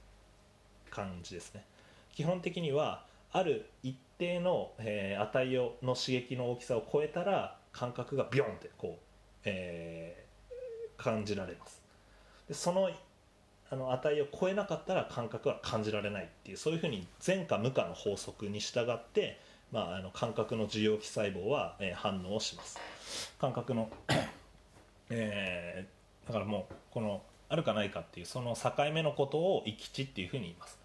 [0.89, 1.63] 感じですね。
[2.13, 9.01] 基本的にはある一定の、えー値をの刺激の大きさを超えたら感覚がビョンってこう、
[9.45, 10.23] えー
[10.95, 11.81] 感じられます。
[12.47, 12.89] でその
[13.73, 19.39] あの値を超えなかったら感覚は感じられないっていうそういうふうに前か無かの法則に従って、
[19.71, 22.79] まあ、あの感覚の受容器細胞は、えー反応をします。
[23.39, 23.89] 感覚の、
[25.09, 30.77] えーだからもうこのあるかないかっていうその境目のことを域値っていうふうに言います。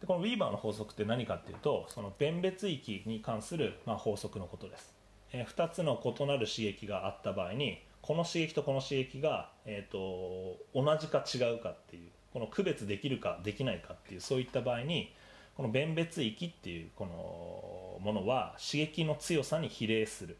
[0.00, 4.94] でこのウィーバーの法則って何かっていうとその弁別域に関する、まあ、法則のことです、
[5.32, 15.12] え2つの異なる刺激があった場合にこの刺激とこの刺激が、えー、と同じか違うかっていうこの区別できるかできないかっていうそういった場合に
[15.56, 20.36] この弁別域っていうこのものは刺激の強さに比例する。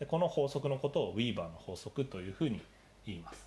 [0.00, 2.60] でこの法則のことをウィーバーの法則というふうに、
[3.06, 3.46] 言います、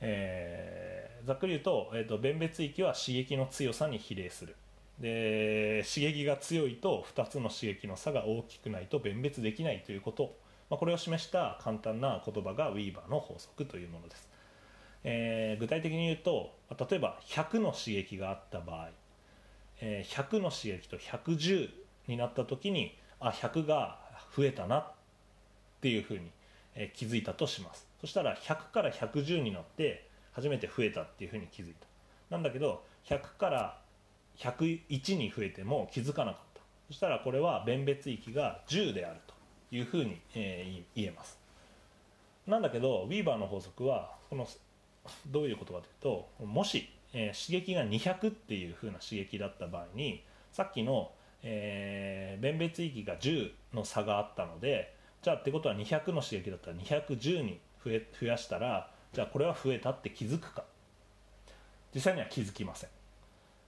[0.00, 4.56] えー、ざっくり言うと,、えーと、弁別域は刺激の強さに比例する。
[5.00, 10.34] で刺激が強いと2つの刺激の差が大きくないと弁別できないということ
[10.70, 14.28] まあ、これを示した簡単な言葉がウィーバーの法則というものです、
[15.04, 16.54] えー、具体的に言うと
[16.90, 18.88] 例えば100の刺激があった場合、
[19.80, 21.70] えー、100の刺激と110
[22.06, 23.98] になった時にあ100が
[24.36, 26.30] 増えたなっていうふうに、
[26.74, 27.86] えー、気づいたとします。
[28.00, 31.86] そしたら100から110になって初めて増えたっていうふうに気づいた。
[32.30, 33.78] なんだけど100から
[34.38, 36.60] 101に増えても気づかなかった。
[36.88, 39.37] そしたらこれは弁別域が10であると。
[39.70, 41.38] いうふうに、えー、言えます。
[42.46, 44.46] なんだけどウィーバーの法則はこの
[45.28, 45.92] どういうことかという
[46.38, 51.12] ともし、えー、刺激が200っていうふうな刺激だった場合にさっきの、
[51.42, 60.64] えー、弁別域が10の差があったのでじゃあってことは200の刺激だったら210に増え増やしたらじゃあこれは増えたって気づくか。
[61.94, 62.90] 実際には気づきません。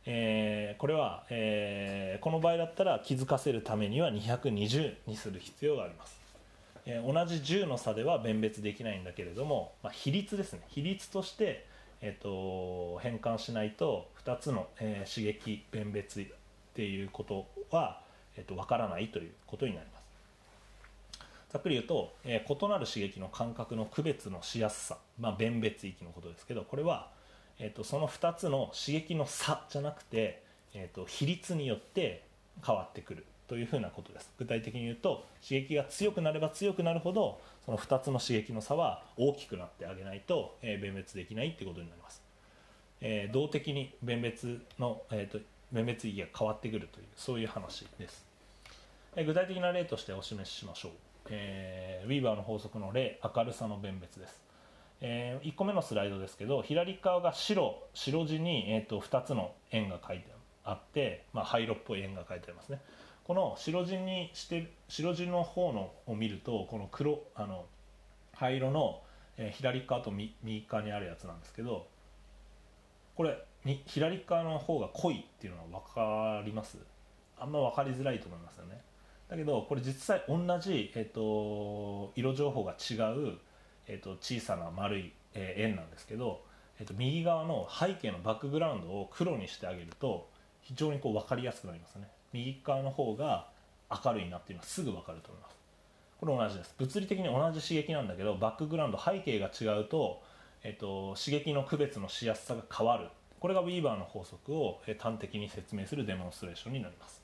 [0.06, 6.16] えー、これは、えー、この場合だったら気づかせるためには220にする必要があります、
[6.86, 10.60] えー、同じ10の差では弁別できないんだけれども、まあ、比率ですね。
[10.68, 11.66] 比率として、
[12.00, 16.24] えーと、変換しないと2つの、え刺激弁別っ
[16.74, 18.00] ていうことは、
[18.36, 20.00] えーと、分からないということになります。
[21.50, 27.10] ざっくり言うと、え異なる刺激の感覚の区別のしやすさ、まあ、弁別域のことですけどこれは
[27.60, 30.42] えーと、その2つの刺激の差じゃなくて、
[30.74, 32.24] えーと、比率によって
[32.66, 34.30] 変わってくるというふうなことです。
[34.38, 42.22] 具体的に言うと刺激が強くなれば強くなるほどその2つの刺激の差は大きくなってあげないと、えー、弁別できないってことになります、
[43.00, 48.24] えー、動的に弁別の、えーと、弁別域が変わってくるというそういう話です、
[49.16, 50.92] えー、具体的な例としてお示ししましょう、
[51.28, 54.49] えー、ウィーバーの法則の例明るさの弁別です。
[55.02, 60.26] えー、1個目のスライドですけど左側が白白地に、えーと、2つの円が書いて
[60.64, 62.80] あって、まあ、灰色っぽい円が書いてありますね。
[63.24, 67.64] この白地にして白地の方のを見るとこの黒あの
[68.34, 69.00] 灰色の、
[69.36, 70.34] えー、左側と右
[70.68, 71.86] 側にあるやつなんですけど
[73.14, 76.78] これに左側の方が濃いっていうのは分かります？
[77.38, 78.80] あんま分かりづらいと思いますよね。
[79.28, 83.38] だけどこれ実際同じ、えーと色情報が違う
[83.86, 86.42] えーと、小さな丸い、え、円なんですけど、
[86.78, 90.28] えーと、右側の背景のバックグラウンドを黒にしてあげると
[90.62, 92.08] 非常にこう分かりやすくなりますね。
[92.32, 93.48] 右側の方が
[94.04, 95.56] 明るいなっていうのはすぐ分かると思います。
[96.20, 96.74] これ同じです。
[96.78, 100.22] 物理的に同じ刺激なんだけどバックグラウンド背景が違うと,、
[100.62, 103.08] えーと、刺激の区別のしやすさが変わる。
[103.40, 107.22] これがウィーバーの法則を端的に説明するデモンストレーションになります、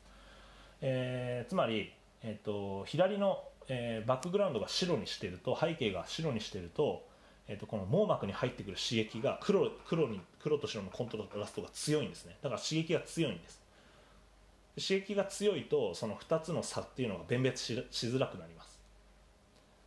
[0.81, 1.93] えー、つまり、
[2.23, 7.05] えー、と左のえー、バックグラウンドが白にしてると背景が白にしてると,、
[7.49, 12.37] えーと、この網膜に入ってくる刺激が黒黒に黒と白のコントラストが強いんですね。
[12.43, 13.61] だから刺激が強いんです。
[14.79, 17.75] 刺激が強いとその2つの差っていうのが弁別し
[18.07, 18.79] づらくなります。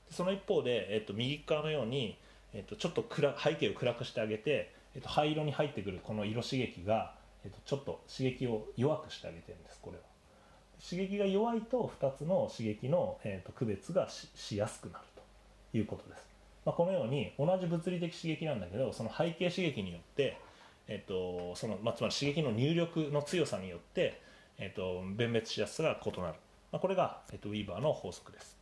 [0.10, 2.18] その一方で、えーと、右側のように、
[2.54, 7.14] えーと、ちょっと暗背景を暗くしてあげて、えー、と灰色に入ってくるこの色刺激が、
[7.46, 10.04] えー、とちょっと刺激を弱くしてあげてるんですこれは。
[10.82, 15.06] 刺激が弱いと2つの刺激の、えーと、区別がしやすくなる
[15.72, 16.24] ということです、
[16.66, 20.38] まあ、このように同じ物理的刺激なんだけどその背景刺激によって、
[20.88, 24.22] えーとそのまあ、つまり刺激の入力の強さによって、
[24.58, 26.34] えーと、弁別しやすさが異なる、
[26.72, 28.59] まあ、これが、えーと、ウィーバーの法則です。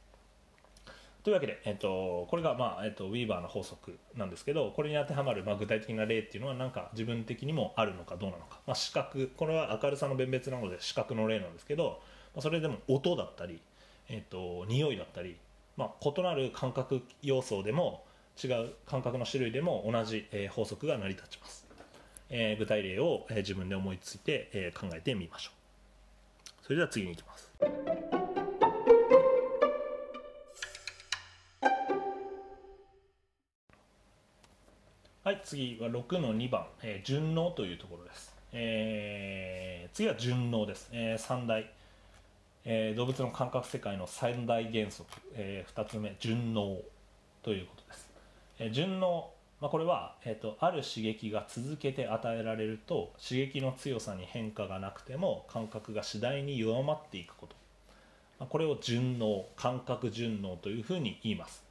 [1.28, 12.00] というわけで、えー、とこれが、まあえー、とウィーバーの法則なんですけどこれに当てはまる、まあ、具体的な例っていうのは何か自分的にもあるのかどうなのか、まあ、視覚これは明るさの弁別なので視覚の例なんですけど
[12.34, 13.60] まあそれでも音だったり、
[14.08, 15.36] えーと、匂いだったり、
[15.76, 18.06] まあ、異なる感覚要素でも
[18.42, 21.68] 違う感覚の種類でも同じ、えー、法則が成り立ちます、
[22.30, 26.64] えー、具体例を、えー、自分で思いついて、え、考えてみましょう。
[26.64, 28.17] それでは次に行きます。
[35.28, 41.70] はい次は6の2番、えー、順応というところです、えー、次は順応です、えー、3大。
[42.64, 46.80] えー、動物の感覚世界の三大原則、えー、2つ目順応
[47.44, 48.10] ということです、
[48.60, 57.56] えー、順応、まあ、これは、えーと、ある刺激が続けて与えられると刺激の強さに変化がなくても感覚が次第に弱まっていくこと、
[58.40, 61.67] まあ、これを順応感覚順応というふうに言います、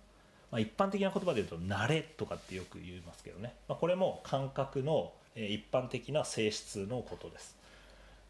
[0.56, 7.58] まあ、一般的な言葉で言うと慣れとかってよく言いますけどね、まあ、これも感覚の、一般的な性質のことです、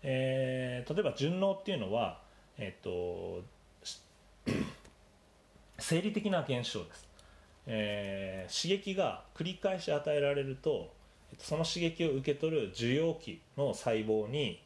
[0.03, 2.19] えー、例えば順応っていうのは
[2.59, 3.45] えっと
[5.79, 7.09] 生理的な現象です、
[7.69, 10.93] えー、刺激が繰り返し与えられると
[11.39, 14.61] その刺激を受け取る受容器の細胞に、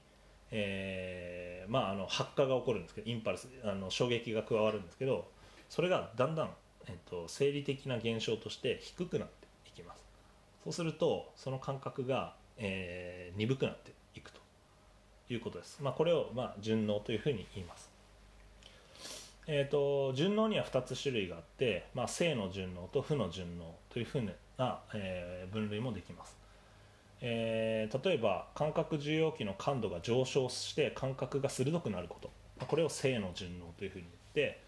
[0.50, 5.28] えーまあ、あの発火が起こるんですけどインパルスあの衝撃が加わるんですけど
[5.68, 6.50] それがだんだん、
[6.86, 10.04] えっと、生理的な現象として低くなっていきます。
[10.64, 14.40] そうするとその感覚が、えー、鈍くなっていくと
[15.30, 17.90] いうことです、まあ、これを、まあ、順応というふうに言います。
[19.46, 24.22] えーと、順応には2つ種類があって、まあ、正の順応と負の順応というふう
[24.58, 26.36] な、えー、分類もできます、
[27.20, 32.30] えー、例えば感覚受容器の感度が上昇して感覚が鋭くなること。
[32.66, 34.62] これを正の順応というふうに言って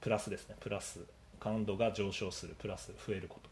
[0.00, 0.56] プラスですね。
[0.60, 1.00] プラス
[1.38, 3.48] 感度が上昇するプラス増えること。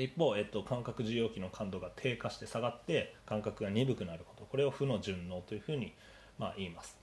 [0.00, 4.44] 一方、えっと、感覚受容器の感度が低下して下がって感覚が鈍くなること。
[4.44, 5.92] これを負の順応というふうに、
[6.38, 6.98] まあ、言います。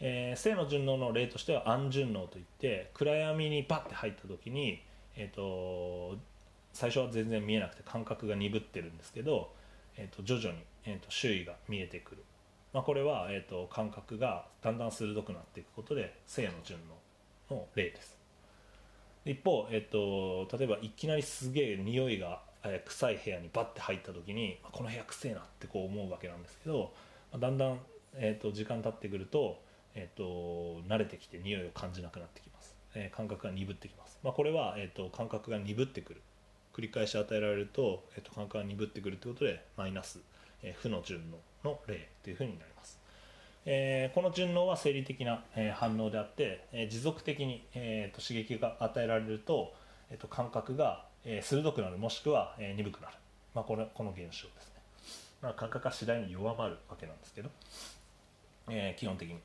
[0.00, 4.82] えー、正の順応の例としては暗順応といって暗闇にバッて入った時に、
[5.16, 6.18] えーと、
[6.72, 9.54] 最初は全然見えなくて感覚が鈍ってるんですけど、
[9.96, 12.24] えーと、徐々に、えーと、周囲が見えてくる、
[12.74, 16.78] まあ、これは、えー、と感覚がだんだん鋭くなっていくことで正の順
[17.50, 18.15] 応の例です。
[19.26, 26.92] 一方、えー、と例えばいきなりすげえ匂いが、えー、臭い部屋にバッて入った時にこの部屋臭いなってこう思うわけなんですけど、
[27.38, 27.78] だんだん、
[28.14, 29.64] えー、と時間経ってくると
[29.96, 36.20] えーと、慣れてきて匂いを感じなくなってきます、えー、感覚が鈍ってきます、まあ、これは、えーと、感覚が鈍ってくる。
[36.74, 40.20] 繰り返し与えられると,、えーと、感覚が鈍ってくるということでマイナス、
[40.62, 43.00] えー、負の順応の例というふうになります、
[43.66, 49.74] えー、この順応は生理的な、えー、反応であって、えー、持続的に、えー、と刺激が与えられると,、
[50.10, 53.14] えー、と感覚が、えー、鋭くなるもしくは、えー、鈍くなる、
[53.54, 54.48] まあ、これこの現象ですね、
[55.42, 57.50] まあ、感覚が次第に弱まるわけなんですけど、
[58.70, 59.38] えー、基本的に。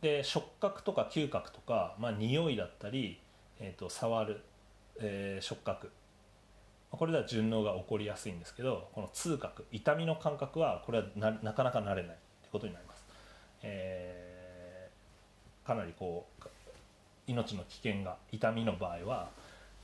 [0.00, 3.18] で触覚とか嗅覚とか、まあ、匂いだったり、
[3.58, 4.40] えーと、触る、
[5.00, 5.90] えー、触覚。
[6.90, 12.93] これでは順応が起こりやすいんですけどこの痛覚痛みの感覚はこれはななかなか慣れないということになります、
[13.64, 16.44] えー、かなりこう
[17.26, 19.30] 命の危険が痛みの場合は、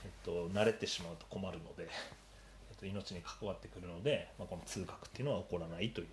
[0.04, 1.88] えっと、慣れてしまうと困るので、
[2.70, 6.08] えっと、命に関わってくるので、まあ、この痛覚っていうのは起こらないという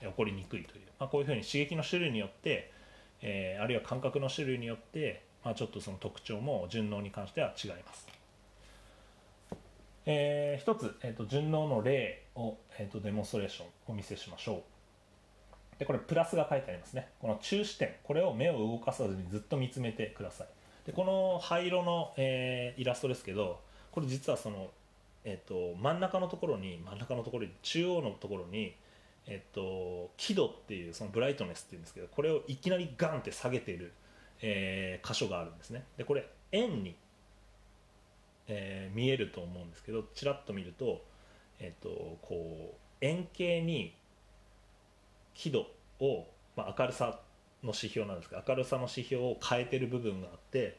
[0.00, 2.72] 起こりにくいという、まあ、こういうふうに刺激の種類によって
[3.22, 8.06] えー、あるいは感覚の種類によって、まあ、ちょっとその特徴も順応に関しては違います。
[10.06, 14.62] えー、一つ、えーと、順応の例を、えーと、デモンストレーションお見せしましょう。
[15.80, 17.08] でこれプラスが書いてありますね。
[17.20, 20.46] この中視点これを目を動かさずにずっと見つめてください。
[20.86, 23.60] でこの灰色の、えー、イラストですけど
[23.90, 24.70] これ実はその、
[25.24, 28.74] えーと真ん中のところに真ん中のところに中央のところに
[29.26, 33.92] えっと、輝度っていうそのブライトネスっていうんですけどこれをいきなりガンって下げてる、
[34.42, 36.96] えー、箇所があるんですねでこれ円に、
[38.48, 41.04] えー、見えると思うんですけどちらっと見ると、
[41.58, 41.88] えっと、
[42.22, 43.94] こう円形に
[45.40, 45.66] 輝度
[46.00, 47.18] を、まあ、明るさ
[47.62, 50.78] の指標なんですけど明るさの指標を変えてる部分があって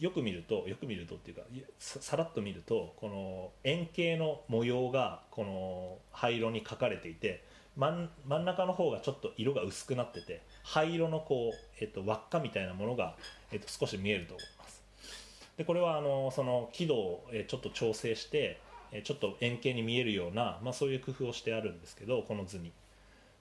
[0.00, 1.42] よく見るとよく見るとっていうか
[1.78, 7.44] さらっと見るとこの円形の模様がこの灰色に描かれていて
[7.76, 13.14] 真真ん中の方がちょっと色が薄くなってて灰色のこう、えっと、輪っかみたいなものが、
[13.52, 14.82] えっと、少し見えると思います。
[15.56, 18.60] でこれはあのその輝度をちょっと調整して
[19.04, 22.72] ちょっと円形に見えるような、まあ、そういう工夫をしてあるんですけどこの図に。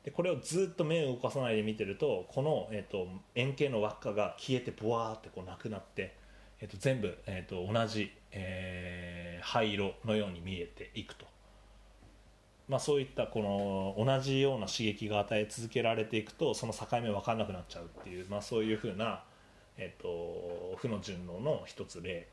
[0.03, 6.19] でこれをずっと目を動かさないで見てるとこの、えっと、円形の輪っかが消えてボワーってこうなくなって
[6.61, 11.25] えー、と全部、えー、と同じ、えー、灰色のように見えていくと、
[12.69, 19.23] まあ、そういったこの同じような刺激が与え続けられていくとその境目分かんなくなっちゃうっていう、まあ、そういうふうな、
[19.77, 22.27] えー、と負の順応の一つ例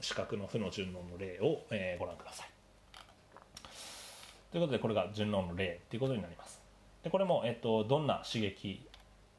[0.00, 2.48] 視覚の負の順応の例を、えー、ご覧ください。
[4.52, 6.61] ということでこれが順応の例ということになります。
[7.02, 8.86] でこれも、えー、とどんな刺激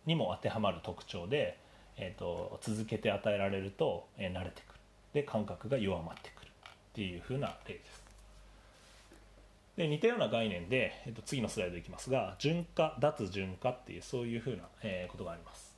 [0.06, 1.58] にも当てはまる特徴で、
[1.98, 4.80] えーと、続けて与えられると、え、慣れてくる。
[5.14, 8.04] で感覚が弱まってくるっていう風な例です。
[9.78, 15.76] で似たような概念で、えーと、次のスライドいきますが順化脱順化っていうそういう風な、え、ことがあります、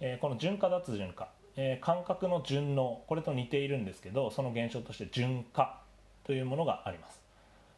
[0.00, 5.80] え、この順化脱順化、え、感覚の順応これと似ているんですけどその現象として順化
[6.24, 7.23] というものがあります。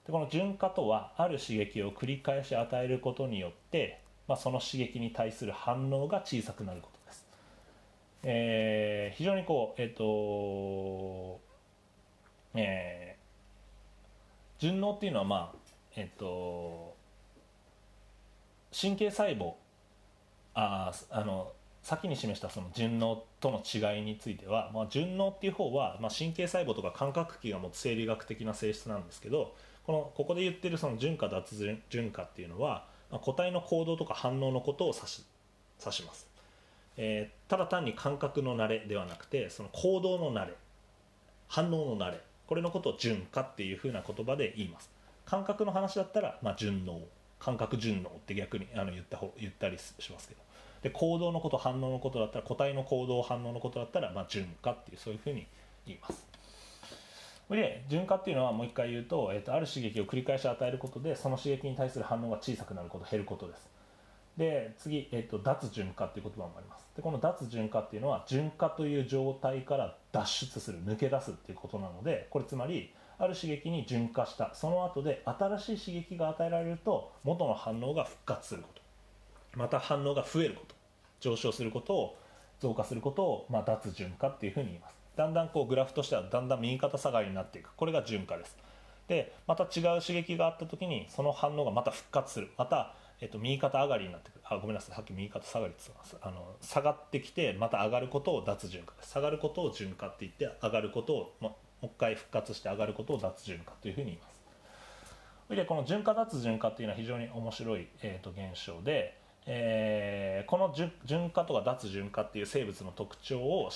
[0.07, 7.27] でこの順化とはある刺激を繰り返し与えることによって、まあ、その刺激に対する反応が小さくなることです。
[8.23, 11.41] えー、非常にこうえっ、ー、と
[12.55, 15.59] えー、順応っていうのはまあ
[15.97, 16.97] えっ、ー、と
[18.79, 19.55] 神経細胞
[20.55, 21.53] ああの
[21.83, 29.55] 先に示したその順応との違いについては、まあ、順応っていう方は、まあ、神経細胞とか感覚器が持つ生理学的な性質なんですけど
[29.87, 31.57] このここで言ってるその順化脱
[31.89, 35.25] 順化っていうのは、まあ、個体の行動とか反応のことを指し
[35.81, 36.27] 指します、
[36.97, 40.55] えー、ただ単に感覚の慣れではなくてその行動の慣れ
[41.49, 44.91] 反応の慣れこれのことを順化っていうふうな言葉で言います。
[45.25, 47.03] 感覚の話だったら、まあ、順応。
[47.39, 50.41] 感覚順応って逆にあの言った方言ったりしますけど。
[50.83, 55.47] で行動のこと反応のことだったら個体の行動反応のことだったら、まあ、順化っていうそういうふうに
[55.87, 56.25] 言います。
[57.55, 63.69] で順化っていうのはもう一回言うと,、えーと、ある刺激を繰り返し与えることでその刺激に対する反応が小さくなること減ることです。
[64.37, 66.87] で次、えーと、脱順化っていう言葉もあります。
[66.97, 74.55] でこの脱順化っていうのは順化という状態から脱出する抜け出すっていうことなのでこれつまりある刺激に順化した。
[74.55, 78.83] その後で新しい刺激が与えられると元の反応が復活すること。
[79.59, 80.75] また反応が増えること。
[81.21, 82.17] 上昇することを
[82.61, 85.06] 増加することを、まあ、脱順化っていうふうに言います。
[85.17, 87.73] だんだんこうグラフとしてはだんだん右肩下がりになっていく。
[87.75, 88.57] これが順化です。
[89.09, 92.51] でまた違う刺激があった時にその反応がまた復活する。
[92.59, 94.41] また、えっと、右肩上がりになってくる。
[94.45, 94.97] あごめんなさい。
[94.97, 104.37] さっき右肩下がりって言ってますあの下がってきてまた上がることを脱順化下がることを順化って言って上がることを、ま、もう一回復活して上がることを脱順化というふうに言います。
[105.55, 113.71] でこの順化脱順化っていうのは非常に面白い、えー、と現象でえー、この循化とか脱循化っていう生物の特徴を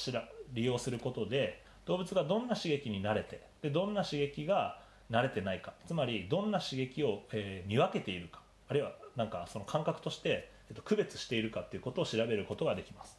[0.53, 4.81] 利用することで動物がどんな刺激に慣れてでどんな刺激が
[5.11, 13.19] 慣れてないかつまりどんな刺激を、えー、見分けているかあるいはなんかその感覚として、えっと、区別しているかっていうことを調べることができます。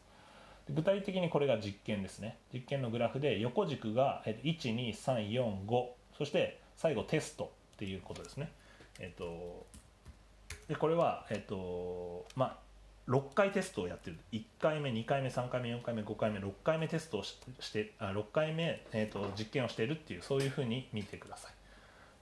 [0.70, 2.38] 具体的にこれが実験ですね。
[2.54, 8.50] 実験のグラフで横軸が、えっと、12345そして最後テストっていうことですね。
[8.98, 9.66] えっと
[10.68, 12.58] でこれは、えっとまあ、
[13.08, 14.18] 6回テストをやってる。
[14.32, 17.36] 1回目2回目3回目4回目5回目6回目テストをし
[17.72, 21.52] てあ6回目、えーと、実験をしているっていうそういうふうに見てください。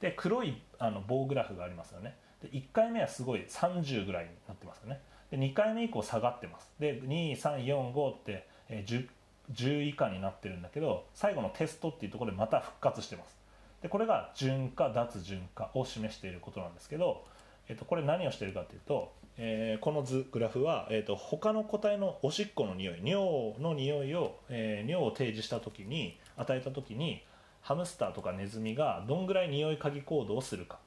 [0.00, 2.16] で黒いあの棒グラフがありますよね。
[2.42, 5.00] で1回目はすごい30ぐらいになってますよね。
[5.30, 6.70] で2回目以降下がってます。
[6.78, 9.08] で2345って、えー、10,
[9.52, 13.36] 10以下になってるんだけど最後のテストっていうところでまた復活してます。
[13.82, 17.24] でこれが順化脱順化を示していることなんですけど
[17.70, 27.22] えっと、これ何をしてるかというと、えー、この図グラフは、えーと、他の個体のおしっこの匂い尿の匂いを、えー、尿を提示した時に与えた時に
[27.62, 30.78] ハムスターとかネズミがどんぐらい匂い嗅ぎ行動をするか。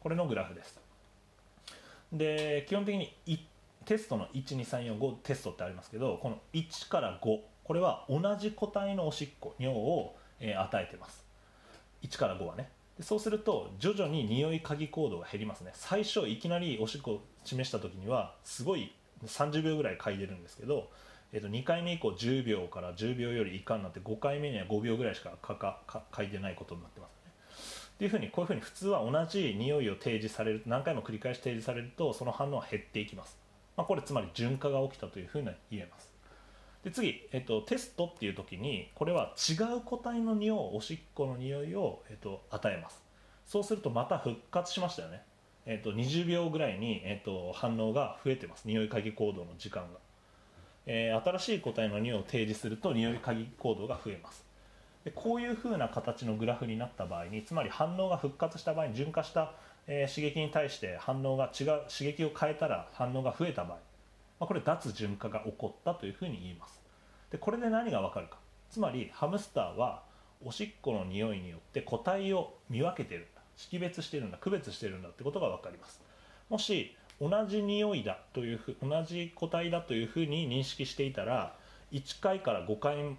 [0.00, 0.78] これのグラフです。
[2.12, 3.12] で基本的に
[3.84, 11.24] テストの12345テストってありますけどこの1から5これは同じ個体のおしっこ尿を、えー、与えてます。
[12.02, 12.70] 1から5はね。
[12.96, 15.72] でそうすると徐々に匂い嗅ぎ行動が減りますね。
[15.74, 18.92] 最初いきなりおしっこを示した時にはすごい
[19.24, 20.90] 30秒ぐらい嗅いでるんですけど、
[21.32, 27.32] えー、と2回目以降10秒から10秒より以下になって5回目には5秒ぐらいしかかかか嗅いでないことになってますね。
[27.96, 33.38] っていうふうにこういうふうに普通は同じ匂いを提示される何回も繰り返し提示されるとその反応は減っていきます、
[33.76, 36.15] まあ、これつまり循化が起きたというふうに言えます。
[36.86, 43.02] で次、えっと、テストっていう時にこれは違う個体の匂いおしっこの匂いを、えっと、与えます。
[43.44, 45.22] そうするとまた復活しましたよね、
[45.66, 48.68] えっと、20秒ぐらいに、えっと、反応が増えてます。
[48.68, 49.98] 匂い嗅ぎ行動の時間が、
[50.86, 54.44] えー、新しい個体の匂いを提示すると匂い嗅ぎ行動が増えます。
[55.04, 59.54] でこういうふうな形のグラフになった場合につまり反応が復活した場合に循化した、
[59.88, 63.78] えー、刺激に対して反応が違う刺激を変えたら反応が増えた場合
[64.38, 66.80] ま、これ脱循化が起こったというふうに言います。
[67.30, 68.38] でこれで何がわかるか。
[68.70, 70.02] つまりハムスターは
[70.44, 73.42] おしっこの匂いによって個体を見分けてるんだ。
[73.56, 74.38] 識別してるんだ。
[74.38, 76.00] 区別してるんだってことが分かります。
[76.48, 81.56] もし同じ匂いだというふ同じ個体だというふうに認識していたら
[81.92, 83.16] 1回から5回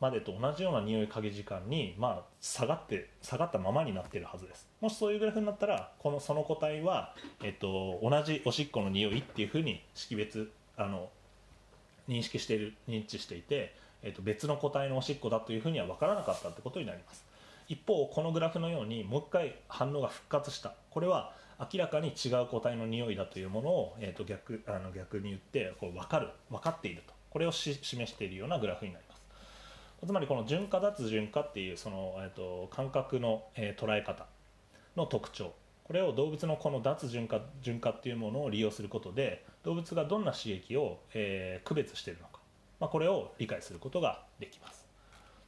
[0.00, 4.68] までと同じような匂い嗅ぎ時間に、まあ、下がって下がったままになっているはずです。
[4.80, 11.10] もしそういうグラフになったらこのその個体は、えっと、同じおしっこの匂いっていうふうに識別あの
[12.08, 17.24] 認識している認知していて、えっと、別の個体のおしっこだというふうには分からなかったってことになります。
[17.68, 20.74] 一方このグラフのようにもう一回反応が復活した。
[20.90, 27.12] これは明らかに違う個体の匂いだというものを、えー、と逆あの逆に言ってこう分かる分かっていると。
[27.30, 29.22] これを示しているようなグラフになります。
[30.06, 34.26] つまりこの順化脱順化っていうその、えー、と感覚の、えー、捉え方
[34.96, 35.52] の特徴。
[35.84, 42.40] これを動物のこの脱順化順化っていうものを利用することで動物がどんな刺激を、えー、区別しているのか、
[42.80, 44.86] まあ、これを理解することができます。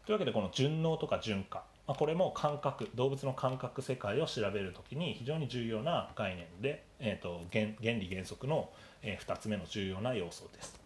[0.07, 1.65] というわけでこの順応とか順化。
[1.87, 8.71] まあ、これも感覚動物の感覚世界を調べるときに非常に重要な概念で、えーと、原原理原則の、
[9.03, 10.81] えー、2つ目の重要な要素です。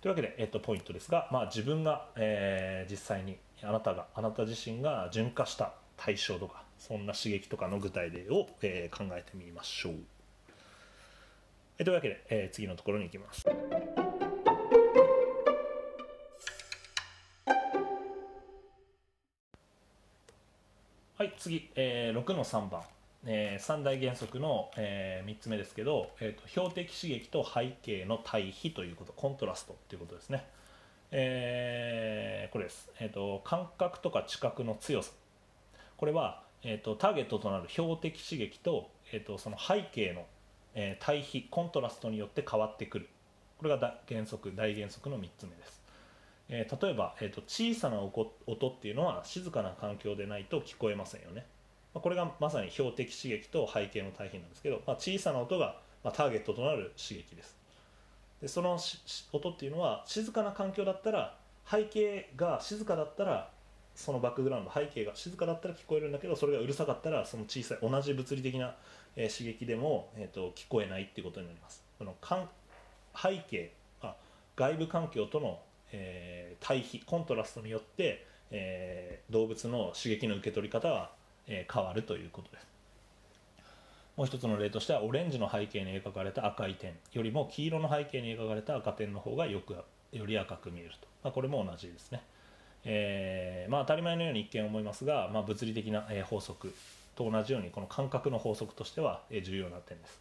[0.00, 9.94] というわけで、えっと、ポイントですが、まあ、自分が、えー、実際にあなたがあなた自身が純化した対象とかそんな刺激とかの具体例を、えー、考えてみましょう、
[11.78, 13.46] というわけで、えー、次のところに行きます。
[21.18, 22.82] はい次、えー、6の3番。
[23.24, 30.44] えー、3大原則の、えー、3つ目ですけど、えーと、標的刺激と背景の対比ということコントラストということですね、
[31.12, 35.12] えー、これです、えーと、感覚とか知覚の強さ。
[35.96, 40.26] これは、えーと、ターゲットとなる標的刺激と,、えー、とその背景の、
[40.74, 43.08] えー、対比コントラストによって変わってくる。
[43.58, 45.80] これが原則大原則の3つ目です、
[46.48, 51.46] えー、例えば、えー、と小さな音っていうのは静かな環境でないと聞こえませんよね。
[51.94, 57.56] まあこれがまさに標的刺激と背景の対比なんですけど、まあ、小さな音が、まあ、ターゲットとなる刺激です。
[58.40, 58.78] でその
[59.32, 61.36] 音っていうのは静かな環境だったら
[61.70, 63.51] 背景が静かだったら
[63.94, 68.74] そのバックグラウンド背景が静かだったら聞こえるんだけどそれがうるさかったらその小さい同じ物理的な、
[69.16, 71.82] えー、刺激でも、えーと、聞こえないっていうことになります。
[71.98, 72.14] その
[73.14, 74.16] 背景あ
[74.56, 75.60] 外部環境との、
[75.92, 81.10] えー、対比コントラストによって、えー、動物の刺激の受け取り方は
[81.46, 82.66] え変わるということです。
[84.16, 92.22] もう一つの例としてはオレンジの背景に描かれた赤い点よりも黄色の背景に描かれた赤点の方がよくより赤く見えると、まあ、これも同じですね、
[92.84, 96.74] えー、まあ、当たり前のように一見思いますが、まあ、物理的な法則
[97.14, 100.20] と同じようにこの感覚の法則としては重要な点です。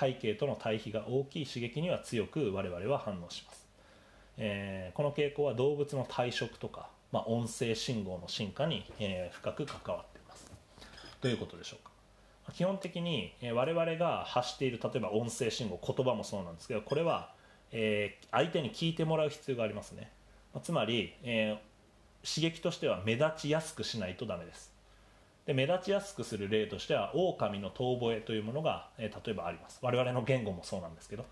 [0.00, 3.66] 背景との対比が大きい刺激には強く我々は反応します、
[4.38, 10.20] えー、この傾向は動物の体色とか、まあ、音声信号の進化に、えー、深く関わって
[11.20, 11.92] どういうことでしょうか。
[12.52, 17.32] 基本的に我々が発している例えば音声信号言葉もそうなんですけどこれは、
[17.72, 20.10] えー、相手に聞いてもらう必要がありますね。
[20.62, 21.73] つまり、えー、
[22.24, 24.72] 刺激としては目立ちやすくしないとダメです。
[25.46, 29.78] で目立ちやすくする例としては狼の遠吠えというものが、えー、例えばあります。
[29.82, 31.26] 我々の言語もそうなんですけど、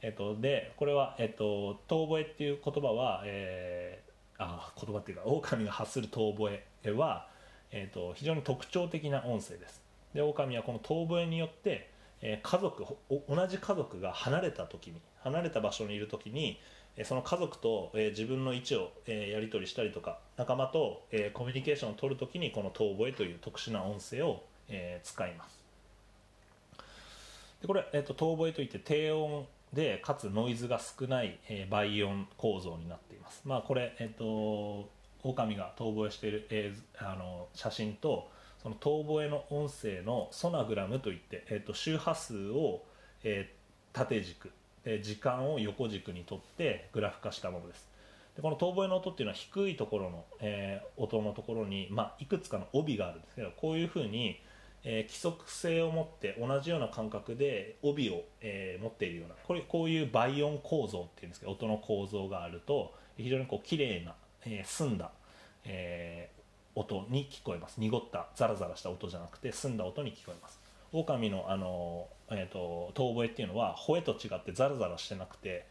[0.00, 7.30] えーと、でこれは、えーと、遠吠えっていう言葉は、えー、あ言葉っていうか狼が発する遠吠えは
[7.72, 9.82] えーと、非常に特徴的な音声です。
[10.14, 11.90] で狼はこの遠吠えによって、
[12.20, 16.60] えー、家族同じ家族が離れた時に離れた場所にいる時に
[17.04, 25.62] その家族と、え、自分の位置を、え、やり取りしたりとか仲間と、え、コミュニケーションを取る時にこの遠吠えという特殊な音声を、え、使います。
[27.62, 33.42] でこれ、えーと、遠吠えといって低音でかつノイズが少ない、え、倍音構造になっています。
[33.46, 34.90] まあこれえっ、ー、と
[35.22, 38.30] 狼が遠吠えしているあの写真と
[38.62, 42.84] その遠吠えの音声のソナグラムといって、えーと、周波数を、
[43.24, 44.52] えー、縦軸
[44.84, 47.88] で時間を横軸にとってグラフ化したものです。
[48.36, 54.40] でこの遠吠えの音っていうのは低いところの、えー、音のところに、まあ、いくつかの帯があるんですけどこういうふうに、
[54.84, 64.14] えー、規則性を持って同じような感覚で帯を、えー、持っているようなこれこういう倍音構造っていうんですけど音の構造があると非常にこう綺麗な
[64.44, 65.10] えー、澄んだ、
[65.64, 67.78] えー、音に聞こえます。
[67.78, 70.60] 濁ったザラザラした音じゃなくて澄んだ音に聞こえます。
[70.92, 75.66] 狼のあの、えーと、遠吠えっていうのは吠えと違ってザラザラしてなくて、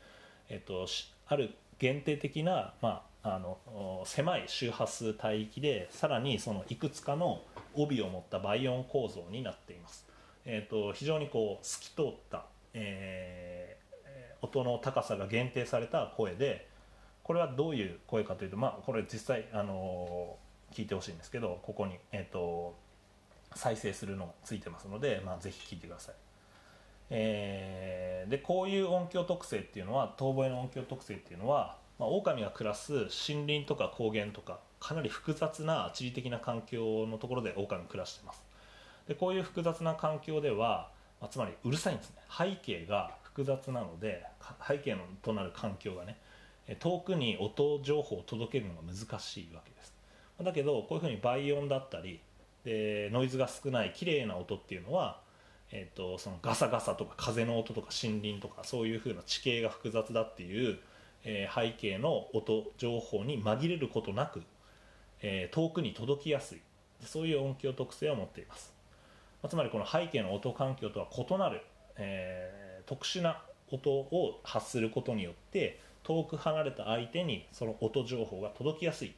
[0.50, 0.88] えーと、
[1.28, 7.42] ある限定的な、まあ、あの狭い周波数帯域でさらにそのいくつかの
[7.76, 10.06] 帯を持った倍音構造になっています、
[10.46, 16.68] えーと、非常にこう透き通った、えー、音の高さが限定された声で
[17.24, 20.38] これはどういう声かというと、まあ、これ実際、あの
[20.74, 22.76] 聞いてほしいんですけどここに、えーと、
[23.56, 26.16] 再生するのがついてますので、まあ、ぜひ聞いてください、
[27.14, 38.44] えー、でこういう音響特性っていうのは遠吠えの音響特性っていうのは、まあ、狼が暮らす森林とか高原とかかなり複雑な地理的な環境のところで狼暮らしてます。
[39.08, 40.90] でこういう複雑な環境では、
[41.20, 42.16] まあ、つまりうるさいんですね。
[42.36, 44.26] 背景が複雑なので
[44.66, 46.18] 背景のとなる環境がね
[46.80, 49.94] 遠くに音情報を届けるのが難しいわけです。
[50.42, 52.22] だけどこういうふうに倍音だったり
[52.64, 55.20] でノイズが少ない綺麗な音っていうのは、
[55.72, 60.80] えーと、そのガサガサとか風の音とか森林とかそういうふうな地形が複雑だっていう、
[61.24, 64.42] えー、背景の音情報に紛れることなく、
[65.22, 66.62] えー、遠くに届きやすい。
[67.06, 68.74] そういう音響特性を持っています、
[69.42, 71.62] まあ、つまりこの背景の音環境とは異なる、
[71.98, 73.42] えー、特殊な
[73.72, 79.16] 音を発することによって遠く離れた相手にその音情報が届きやすい。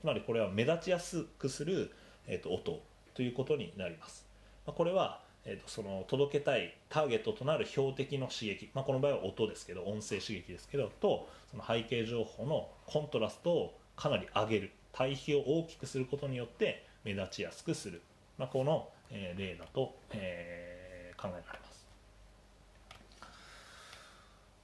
[0.00, 1.90] つまりこれは目立ちやすくする、
[2.26, 2.80] えーと、音
[3.14, 4.26] ということになります。
[4.66, 14.70] まあこれはえー、とその届けたいターゲットとなる標的の刺激、まあ、この場合は音ですけど音声刺激ですけどとその背景情報のコントラストをかなり上げる。
[14.92, 18.02] 対比を大きくすることによって目立ちやすくする、
[18.38, 21.86] まあ、この、え例だと、えー、考えられます。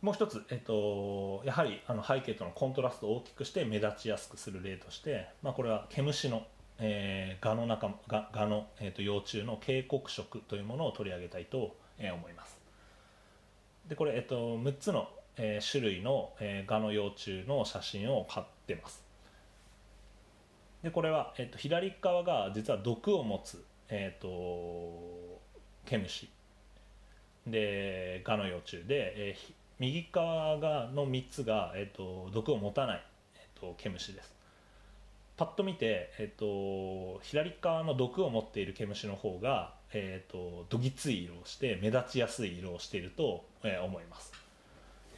[0.02, 6.46] もう一つ、えっと、やはりあの背景とのコントラストを大きくして目立ちやすくする例として、まあ、これは毛虫の
[6.78, 12.58] えー、ガの中ガガの、えーと、幼虫の警告色というものを取り上げたいと、えー、思います。
[13.88, 19.02] でこれ、えーと、6つの、えー、種類の、えー、ガの幼虫の写真を貼ってます。
[20.82, 25.40] でこれは、えーと、左側が実は毒を持つ、えー、と
[25.84, 26.28] 毛虫。
[27.46, 33.04] でガの幼虫で、えー、右側がの3つが、えー、と毒を持たない、
[33.36, 34.35] えー、と毛虫です。
[35.36, 44.32] パッと見て、えっと、左側の毒を持っている毛虫の方が、えっと、どぎつい色をして目立ちやすい色をしていると、えー、思います、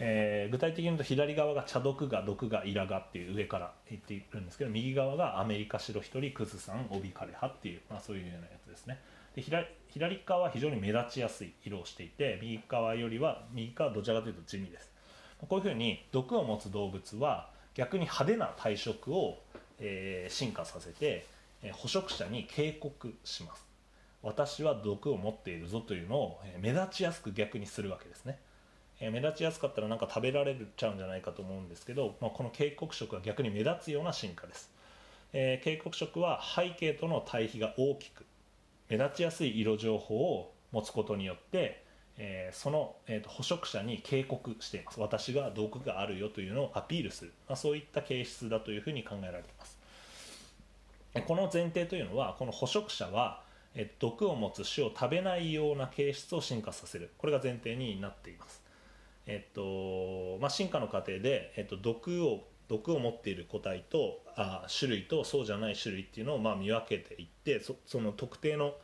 [0.00, 8.98] えー、具体的に言うと左側が茶毒が毒がイラガっていう上から言っているんですけど右側がアメリカ白一人クズさんオビカレハっていう、まあ、そういうようなやつですね。
[9.36, 14.90] で左左側は非常に目立ちやすい色をしていて右側よりは右側はどちらかというと地味です。
[15.46, 19.38] こういうふうに毒を持つ動物は逆に派手な体色を
[19.80, 21.26] えー、進化させて、
[21.62, 23.66] えー、捕食者に警告します。
[24.22, 28.38] 私は毒を持っているぞというのを、え、目立ちやすく逆にするわけですね、
[29.00, 34.72] え目立ちやすかったらなんか食べられちゃうんじゃないかと思うんですけど、まあ、この警告色は逆に目立つような進化です、
[35.32, 38.24] え警告色は背景との対比が大きく
[38.88, 41.84] 目立ちやすい色情報を持つことによって
[42.20, 45.00] えー、その、えーと、捕食者に警告しています。
[45.00, 49.78] 私が毒があるよというのをアピールする、まあ、そういった形質だというふうに考えられています。
[51.26, 53.42] この前提というのはこの捕食者は、
[53.74, 57.10] えー、毒を持つ種を食べないような形質を進化させる。
[57.18, 58.62] これが前提になっています。
[59.26, 68.74] えっ、とまあ、進化の過程で、えっ、と、毒を毒を持っている個体とあ種類とそうじゃない種類っていうのをまあ見分けていってその特定の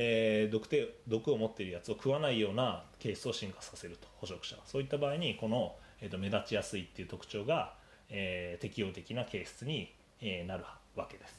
[0.00, 4.62] えー、毒て毒を持っているやつを食わないようなケースを進化させると捕食者は。
[4.64, 7.74] そういった場合にこの、えーと、目立ちやすいっていう特徴が、
[8.08, 10.62] えー、適応的な形質に、えー、なる
[10.94, 11.34] わけです、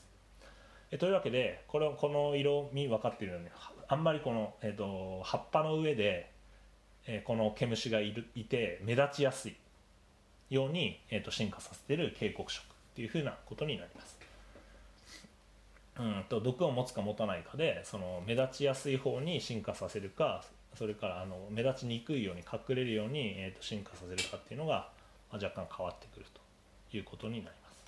[0.92, 3.48] えー、というわけでこれこの色味分かっているように
[3.88, 6.30] あんまりこの、えーと、葉っぱの上で、
[7.08, 9.56] え、この毛虫がいるいて目立ちやすい
[10.50, 14.19] ように、えーと進化させている警告色っていうふうなことになります。
[16.00, 20.44] うんと毒を持つか持たないかでその目立ちやすい方に進化させるか
[20.76, 24.90] それからあの目立ちにくいように隠れるように、えー、と進化させるかっていうのが、
[25.32, 27.84] まあ、若干変わってくるということになります。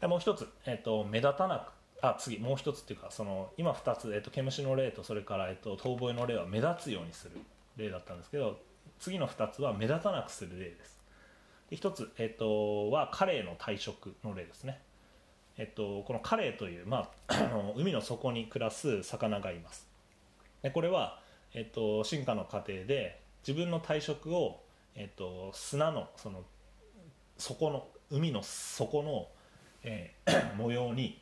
[0.00, 1.72] でもう一つ、えーと、目立たなく
[2.02, 7.32] あ次もう一つっていうかその今2つ、えーと、毛虫の例とそれから、えーと、遠吠えの例は目立つようにする
[7.76, 8.58] 例だったんですけど
[8.98, 11.00] 次の2つは目立たなくする例です。
[11.68, 14.80] で1つ、えー、とはカレイの体色の例ですね。
[15.60, 19.86] えっと、このカレイという、まあ、 海の底に暮らす魚がいます。
[20.62, 21.20] でこれは、
[21.52, 24.62] えっと、進化の過程で自分の体色を、
[24.94, 26.44] えっと、砂のその
[27.36, 29.28] 底の海の底の、
[29.82, 31.20] えー、 模様に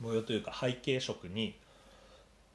[0.00, 1.54] 模様というか背景色に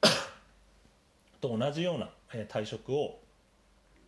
[1.40, 3.20] と同じような、えー、体色を、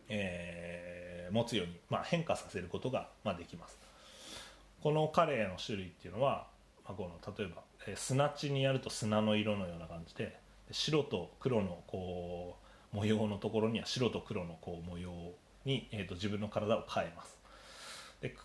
[0.09, 3.79] えー、持つように、まあ、変化させることが、まあ、できます。
[4.83, 6.56] このカレイの種類っていうのは
[6.87, 10.39] まあ、この例えば、えー、砂地にやると砂の色のような感じで
[10.71, 12.57] 白と黒のこ
[12.93, 15.11] う模様のところには白と黒のこう模様
[15.65, 17.37] に、えーと、自分の体を変えます。
[18.21, 18.35] で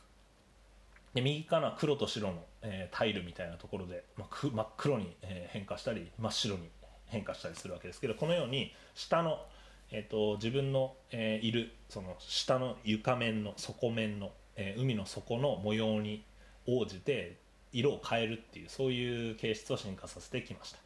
[1.14, 6.70] で右側は黒と白の、えー、タイルみたいなところで、まあ、く真っ黒に、えー、変化したり真っ白に
[7.06, 9.44] 変化したりするわけですけどこのように下の、
[9.90, 16.24] えーと、自分の、えー、いるその下の床面の底面の、え海の底の模様に
[16.66, 17.36] 応じて
[17.72, 20.78] 色を変えるっていうそういう形質を進化させてきました。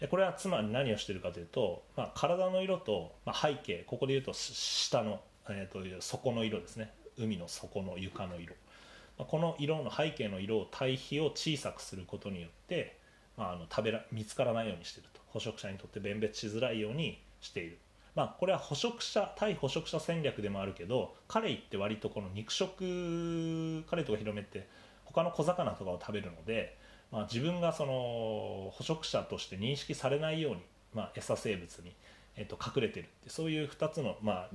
[0.00, 6.92] でこれはつまり何をしてるかというと、まあ、体の色と、まあ、背景ここでいうと下の、えー、という底の色ですね。
[7.18, 8.54] 海の底の床の色、
[9.18, 12.96] まあ、この色の背景の色を対比を小さくすることによって、
[13.36, 15.20] まあ、あの食べら見つからないようにしていると。
[15.32, 17.78] 捕食者にとって弁別しづらいようにしている。
[18.14, 24.66] まあ、これは捕食者対捕食者戦略でもあるけどカレイって割とこの肉食カレイとか広めって
[25.18, 26.76] 他の小魚とかを食べるので、
[27.10, 30.60] まあ、自分がその捕食者として認識されないように、
[30.94, 31.92] まあ、餌生物に、
[32.36, 34.48] えー、と隠れてるってそういう2つの、まあ、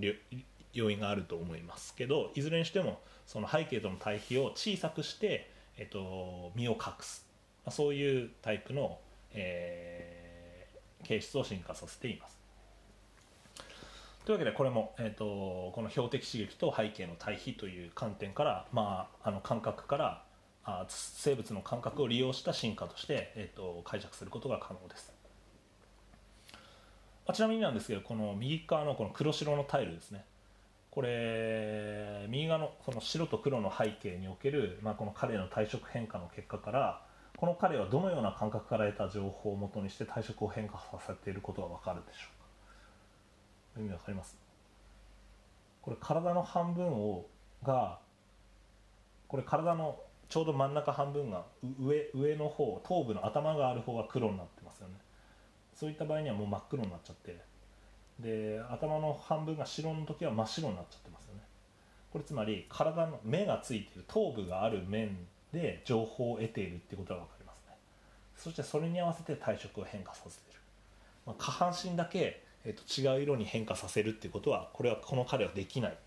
[0.72, 7.26] 要因があると思いますけどいずれにしてもその背景との対比を小さくして、えー、と身を隠す、
[7.66, 9.00] まあ、そういうタイプの、
[9.34, 12.40] えー、形質を進化させています。
[14.26, 15.26] というわけでこれも、えーと、
[15.76, 20.24] この標的刺激と背景の対比という観点から、まあ、あの感覚から
[20.66, 25.14] あ生物の感覚を利用した進化として、えーと、解釈することが可能です、
[26.52, 26.58] ま
[27.28, 30.26] あ、ちなみになんですけどこの右側のこの黒白のタイルですね。
[30.90, 37.02] これ右側のこの白と黒の背景における、まあ、この彼の体色変化の結果から
[37.36, 42.28] この彼はどのような感覚から得た情報をもとにして体色を変化させていることが分かるでしょ
[43.76, 43.82] うか。
[43.82, 44.38] 意味わかります？
[45.82, 47.26] これ体の半分を
[47.64, 47.98] が
[49.28, 50.00] これ体の
[50.34, 51.44] ちょうど真ん中半分が
[51.80, 54.96] 上上の方頭部の頭がある方が黒になってますよね。
[55.76, 57.38] そういった場合にはもう真っ黒になっちゃって。
[58.20, 61.42] で頭の半分が白の時は真っ白になっちゃってますよね。
[62.12, 65.16] これつまり体の目がついてる頭部がある面
[65.52, 67.78] で情報を得ているっていうことが分かりますね。
[68.36, 70.60] そしてそれに合わせて体色を変化させてる、
[71.28, 75.98] まあ、下半身だけ、えー、と違う色に変化させるっていうことはこれはこの彼はできない。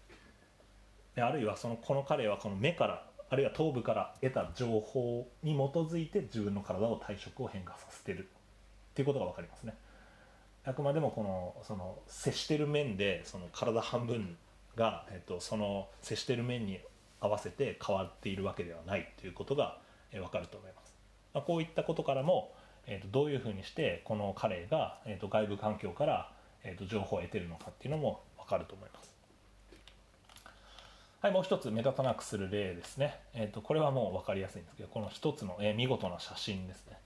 [1.15, 8.28] あるいはそのこの彼はこの目からあるいは頭部から得た情報に基づいて自分の体を体色を変化させてる
[8.90, 9.74] っていうことが分かりますね。
[10.65, 14.36] あくまでもこのその接してる面でその体半分
[14.74, 16.81] が、えっと、その接してる面に
[17.20, 19.78] 合わせて変わっているわけではないということが、
[20.12, 20.94] え分かると思います、
[21.35, 22.55] まあ、こういったことからも、
[22.86, 26.32] えっと、どういうふうにしてこのカレイが、えっと、外部環境から、
[26.62, 29.06] えっと、情報を得ているのかっていうのも分かると思います。
[31.27, 33.19] はい、もう一つ目立たなくする例ですね。
[33.35, 36.98] えっ、ー、と、これはもう分かりやすいんですけど、この一つの、えー、見事な写真ですね。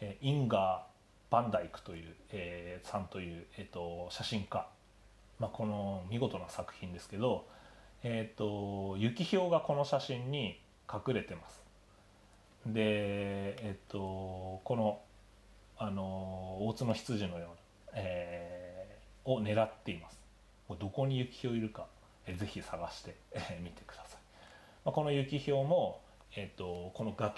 [0.00, 4.66] えー、インガー・バンダイクという、えー、さんという、えーと、写真家、
[5.38, 7.46] まあ、この見事な作品ですけど、
[8.02, 10.60] えっ、ー、と雪氷がこの写真に
[10.92, 11.62] 隠れてます
[12.66, 12.82] で
[13.62, 15.00] えっ、ー、とこの
[15.78, 17.54] あの大津の羊のような、
[17.94, 20.18] えー、を狙っています
[20.68, 21.86] どこに雪氷いるか、
[22.32, 24.20] ぜひ探して、えー、てください、
[24.84, 26.00] まあ、この雪氷も、
[26.36, 27.36] えーと、この崖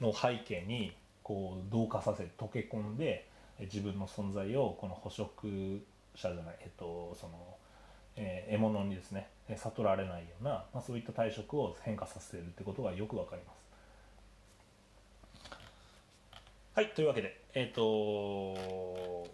[0.00, 3.28] の背景にこう同化させ溶け込んで
[3.60, 5.82] 自分の存在をこの捕食
[6.14, 7.56] 者じゃない、えっ、とその
[8.16, 13.62] えー、獲物にですね悟られないような、まあ、そういった体色を変化させるってことがよくわかります。
[16.74, 19.28] はいというわけで、えっ、ー、と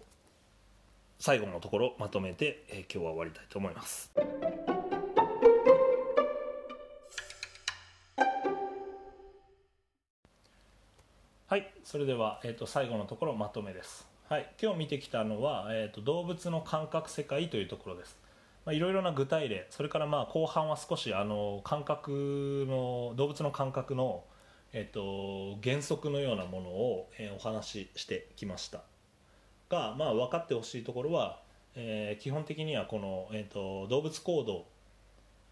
[1.18, 4.12] 最後のところまとめて、えー、今日は終わりたいと思います。
[11.46, 14.06] はい、それでは、えーと、最後のところまとめです。
[14.28, 18.18] はい、今日見てきたのは、えーと動物の感覚世界というところです。
[18.72, 24.24] いろいろな具体例それからまあ後半は少しあの感覚の動物の感覚の、
[24.72, 28.82] えっと、原則のようなものを、えー、お話ししてきました
[29.68, 31.40] が、まあ、分かってほしいところは、
[31.74, 34.66] えー、基本的にはこの、えーと、動物行動。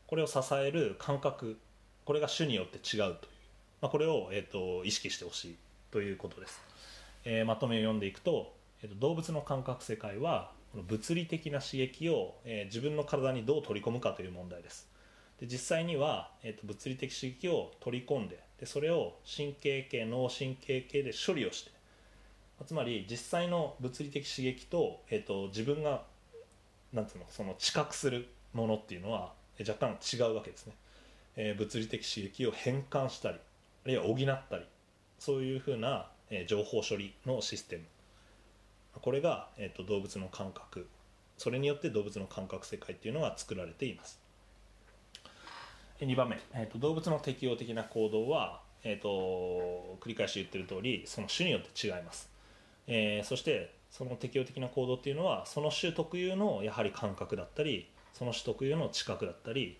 [0.06, 1.58] これを支える感覚。
[2.04, 3.14] これが種によって違うという、
[3.80, 5.56] まあ、これを、えーと、意識してほしい
[5.90, 6.62] ということです、
[7.24, 10.52] えー、まとめを読んでいくと,、えーと動物の感覚世界は
[10.88, 14.88] 物理的な刺激を、えー、自分の体にどう取り込むかという問題です。
[15.40, 21.72] で実際には、えーと、物理的刺激を取り込んででそれを神経系脳神経系で処理をして
[22.64, 26.04] つまり実際の物理的刺激と,、えーと、自分が
[26.92, 30.74] なんてうのその知覚するものっていうのは若干違うわけですね、
[31.36, 33.38] えー、物理的刺激を変換したり
[33.84, 34.64] あるいは補ったり
[35.18, 37.84] そういうふうな、えー、情報処理のシステム。
[39.00, 40.88] これが、えーと、動物の感覚。
[41.38, 44.18] それによって動物の感覚世界っていうのが作られています。
[46.00, 52.30] 2番目、えーと、動物の適応的な行動は、えーと、繰り返し言ってる通りその種によって違います、
[52.86, 59.78] えー、そしてその適応的な行動っていうのはその種特有のやはり感覚だったりその種特有の知覚だったり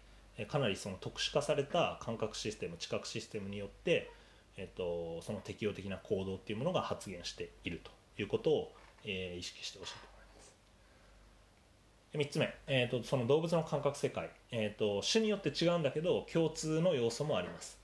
[0.49, 4.11] かなりその特殊化された感覚システム知覚システムによって、
[4.57, 8.73] えー、とその適応的な行動っていうものが発現しているということを
[9.07, 12.29] えー、意識してほしいと思います。
[12.29, 17.79] 3つ目、えーと、その動物の感覚世界、えーと、種によって違うんだけど共通の要素もあります。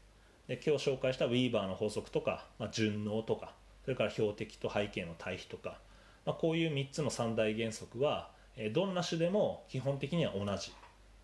[0.48, 5.78] で今日紹介したウィーバーの法則とか、まあ、順応とかそれから標的と背景の対比とか、
[6.24, 10.72] まあ、こういう3つの三大原則は、え、どんな種でも基本的には同じ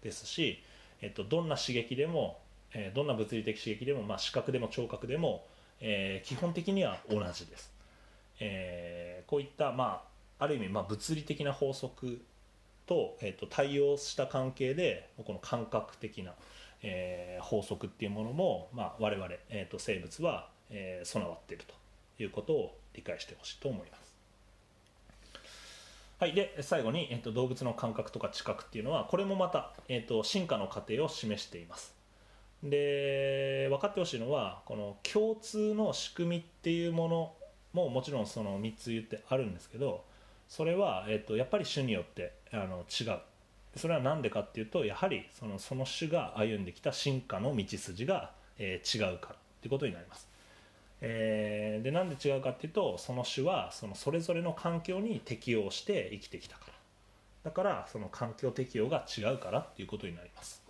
[0.02, 0.62] ですし、
[1.00, 2.40] えーと、どんな刺激でも、
[2.74, 5.46] え、どんな物理的刺激でも、まあ、視覚でも聴覚でも、
[5.80, 7.72] えー、基本的には同じです。
[8.40, 10.02] えー、こういった、ま
[10.38, 12.20] あ、ある意味、まあ、物理的な法則
[12.86, 16.32] と,、えーと、対応した関係でこの感覚的な、
[16.82, 21.74] えー、法則っていうものも、まあ、我々、えーと、生物は、えー、備わっていると。
[22.18, 24.08] いうことを理解してほしいと思います。
[26.20, 31.94] はい、で最後に、えっと、動物の感覚とか知覚っていうのはこれもまた、えっと、進化の過程を示しています。
[32.62, 37.32] で分かってほしいのはこの共通の仕組みっていうもの
[37.72, 40.04] ももちろんその3つ言ってあるんですけど
[40.48, 43.20] それは、えっと、やっぱり種によってあの違う。
[43.76, 50.27] それは何でかっていうとやはりそのその種が歩んできた進化の道筋が、えー、違うからってことになります。
[51.00, 56.72] えー、でなんで違うかっていうとその種はそのそれぞれの環境に適応して生きてきたから。
[57.44, 60.62] だからその環境適応が違うからっていうことになります、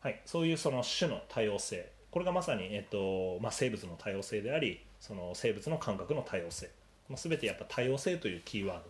[0.00, 1.90] はい、そういうその種の多様性。
[2.10, 6.70] これがまさに、えっとまあ、生物の多様性でありその生物の感覚の多様性、
[7.10, 8.84] まあ、全てやっぱ多様性というキーワード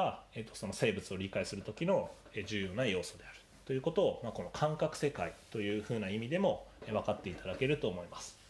[0.00, 2.10] が、えっと、その生物を理解する時の
[2.46, 3.38] 重要な要素である。
[3.66, 8.41] ということを、まあ、この感覚世界というふうな意味でも分かっていただけると思います。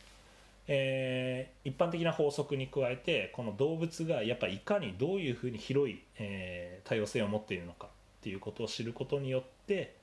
[0.69, 7.91] えー、一般的な法則に加えてこの動物がやっぱいかにどういうふうに広い、えー、多様性を持っているのかっ
[8.23, 9.97] ていうことを知ることによって、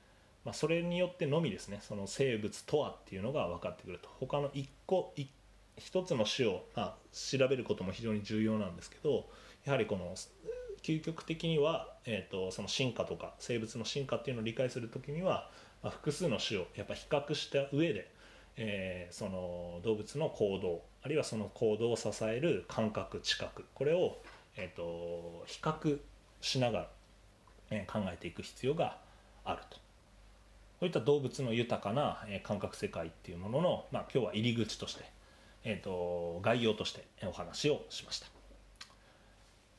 [0.44, 4.08] まあ、それによってのみですねその生物とはっていうのが分かってくると。
[4.20, 5.14] 他の一個
[5.78, 9.26] 一つの種を、まあ、調べることも非常に重要なんですけど
[9.64, 10.14] やはりこの
[10.82, 15.50] 究極的には、えーと、その進化とか生物の進化っていうのを理解する時には、
[15.82, 18.10] まあ、複数の種をやっぱ比較した上で
[18.62, 24.18] えー、その動物の行動あるいはその行動を支える感覚知覚これを、
[24.54, 25.98] えーと、比較
[26.42, 26.90] しながら、
[27.70, 28.98] えー、考えていく必要が
[29.46, 29.78] あると
[30.78, 35.04] そういった動物の豊かな、えー、感覚世界っていうものの、まあ、今日は入り口として、
[35.64, 38.26] えーと、概要としてお話をしました。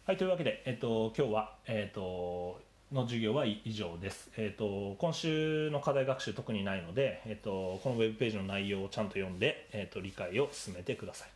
[0.06, 2.60] はいというわけで、えーと、今日は、えー、と
[2.92, 11.30] の授業は以上です、えーと、今週の課題学習特にないので、えーと、このウェブページの内容をちゃんと読んで、えーと、理解を進めてください。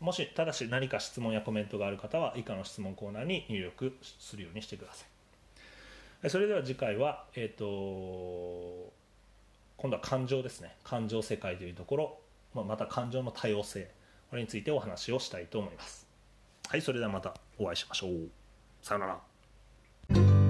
[0.00, 5.04] もしただし何か質問やコメントがある方は以下の質問コーナーに入力するようにしてくださ
[6.24, 6.30] い。
[6.30, 8.92] それでは次回は、えー、と
[9.76, 10.74] 今度は感情ですね。
[10.84, 12.18] 感情世界というところ、
[12.54, 13.90] まあ、また感情の多様性。
[14.28, 16.06] これについてお話をしたいと思います。
[16.68, 18.28] はいそれではまたお会いしましょう。
[18.82, 19.06] さよう
[20.12, 20.45] なら。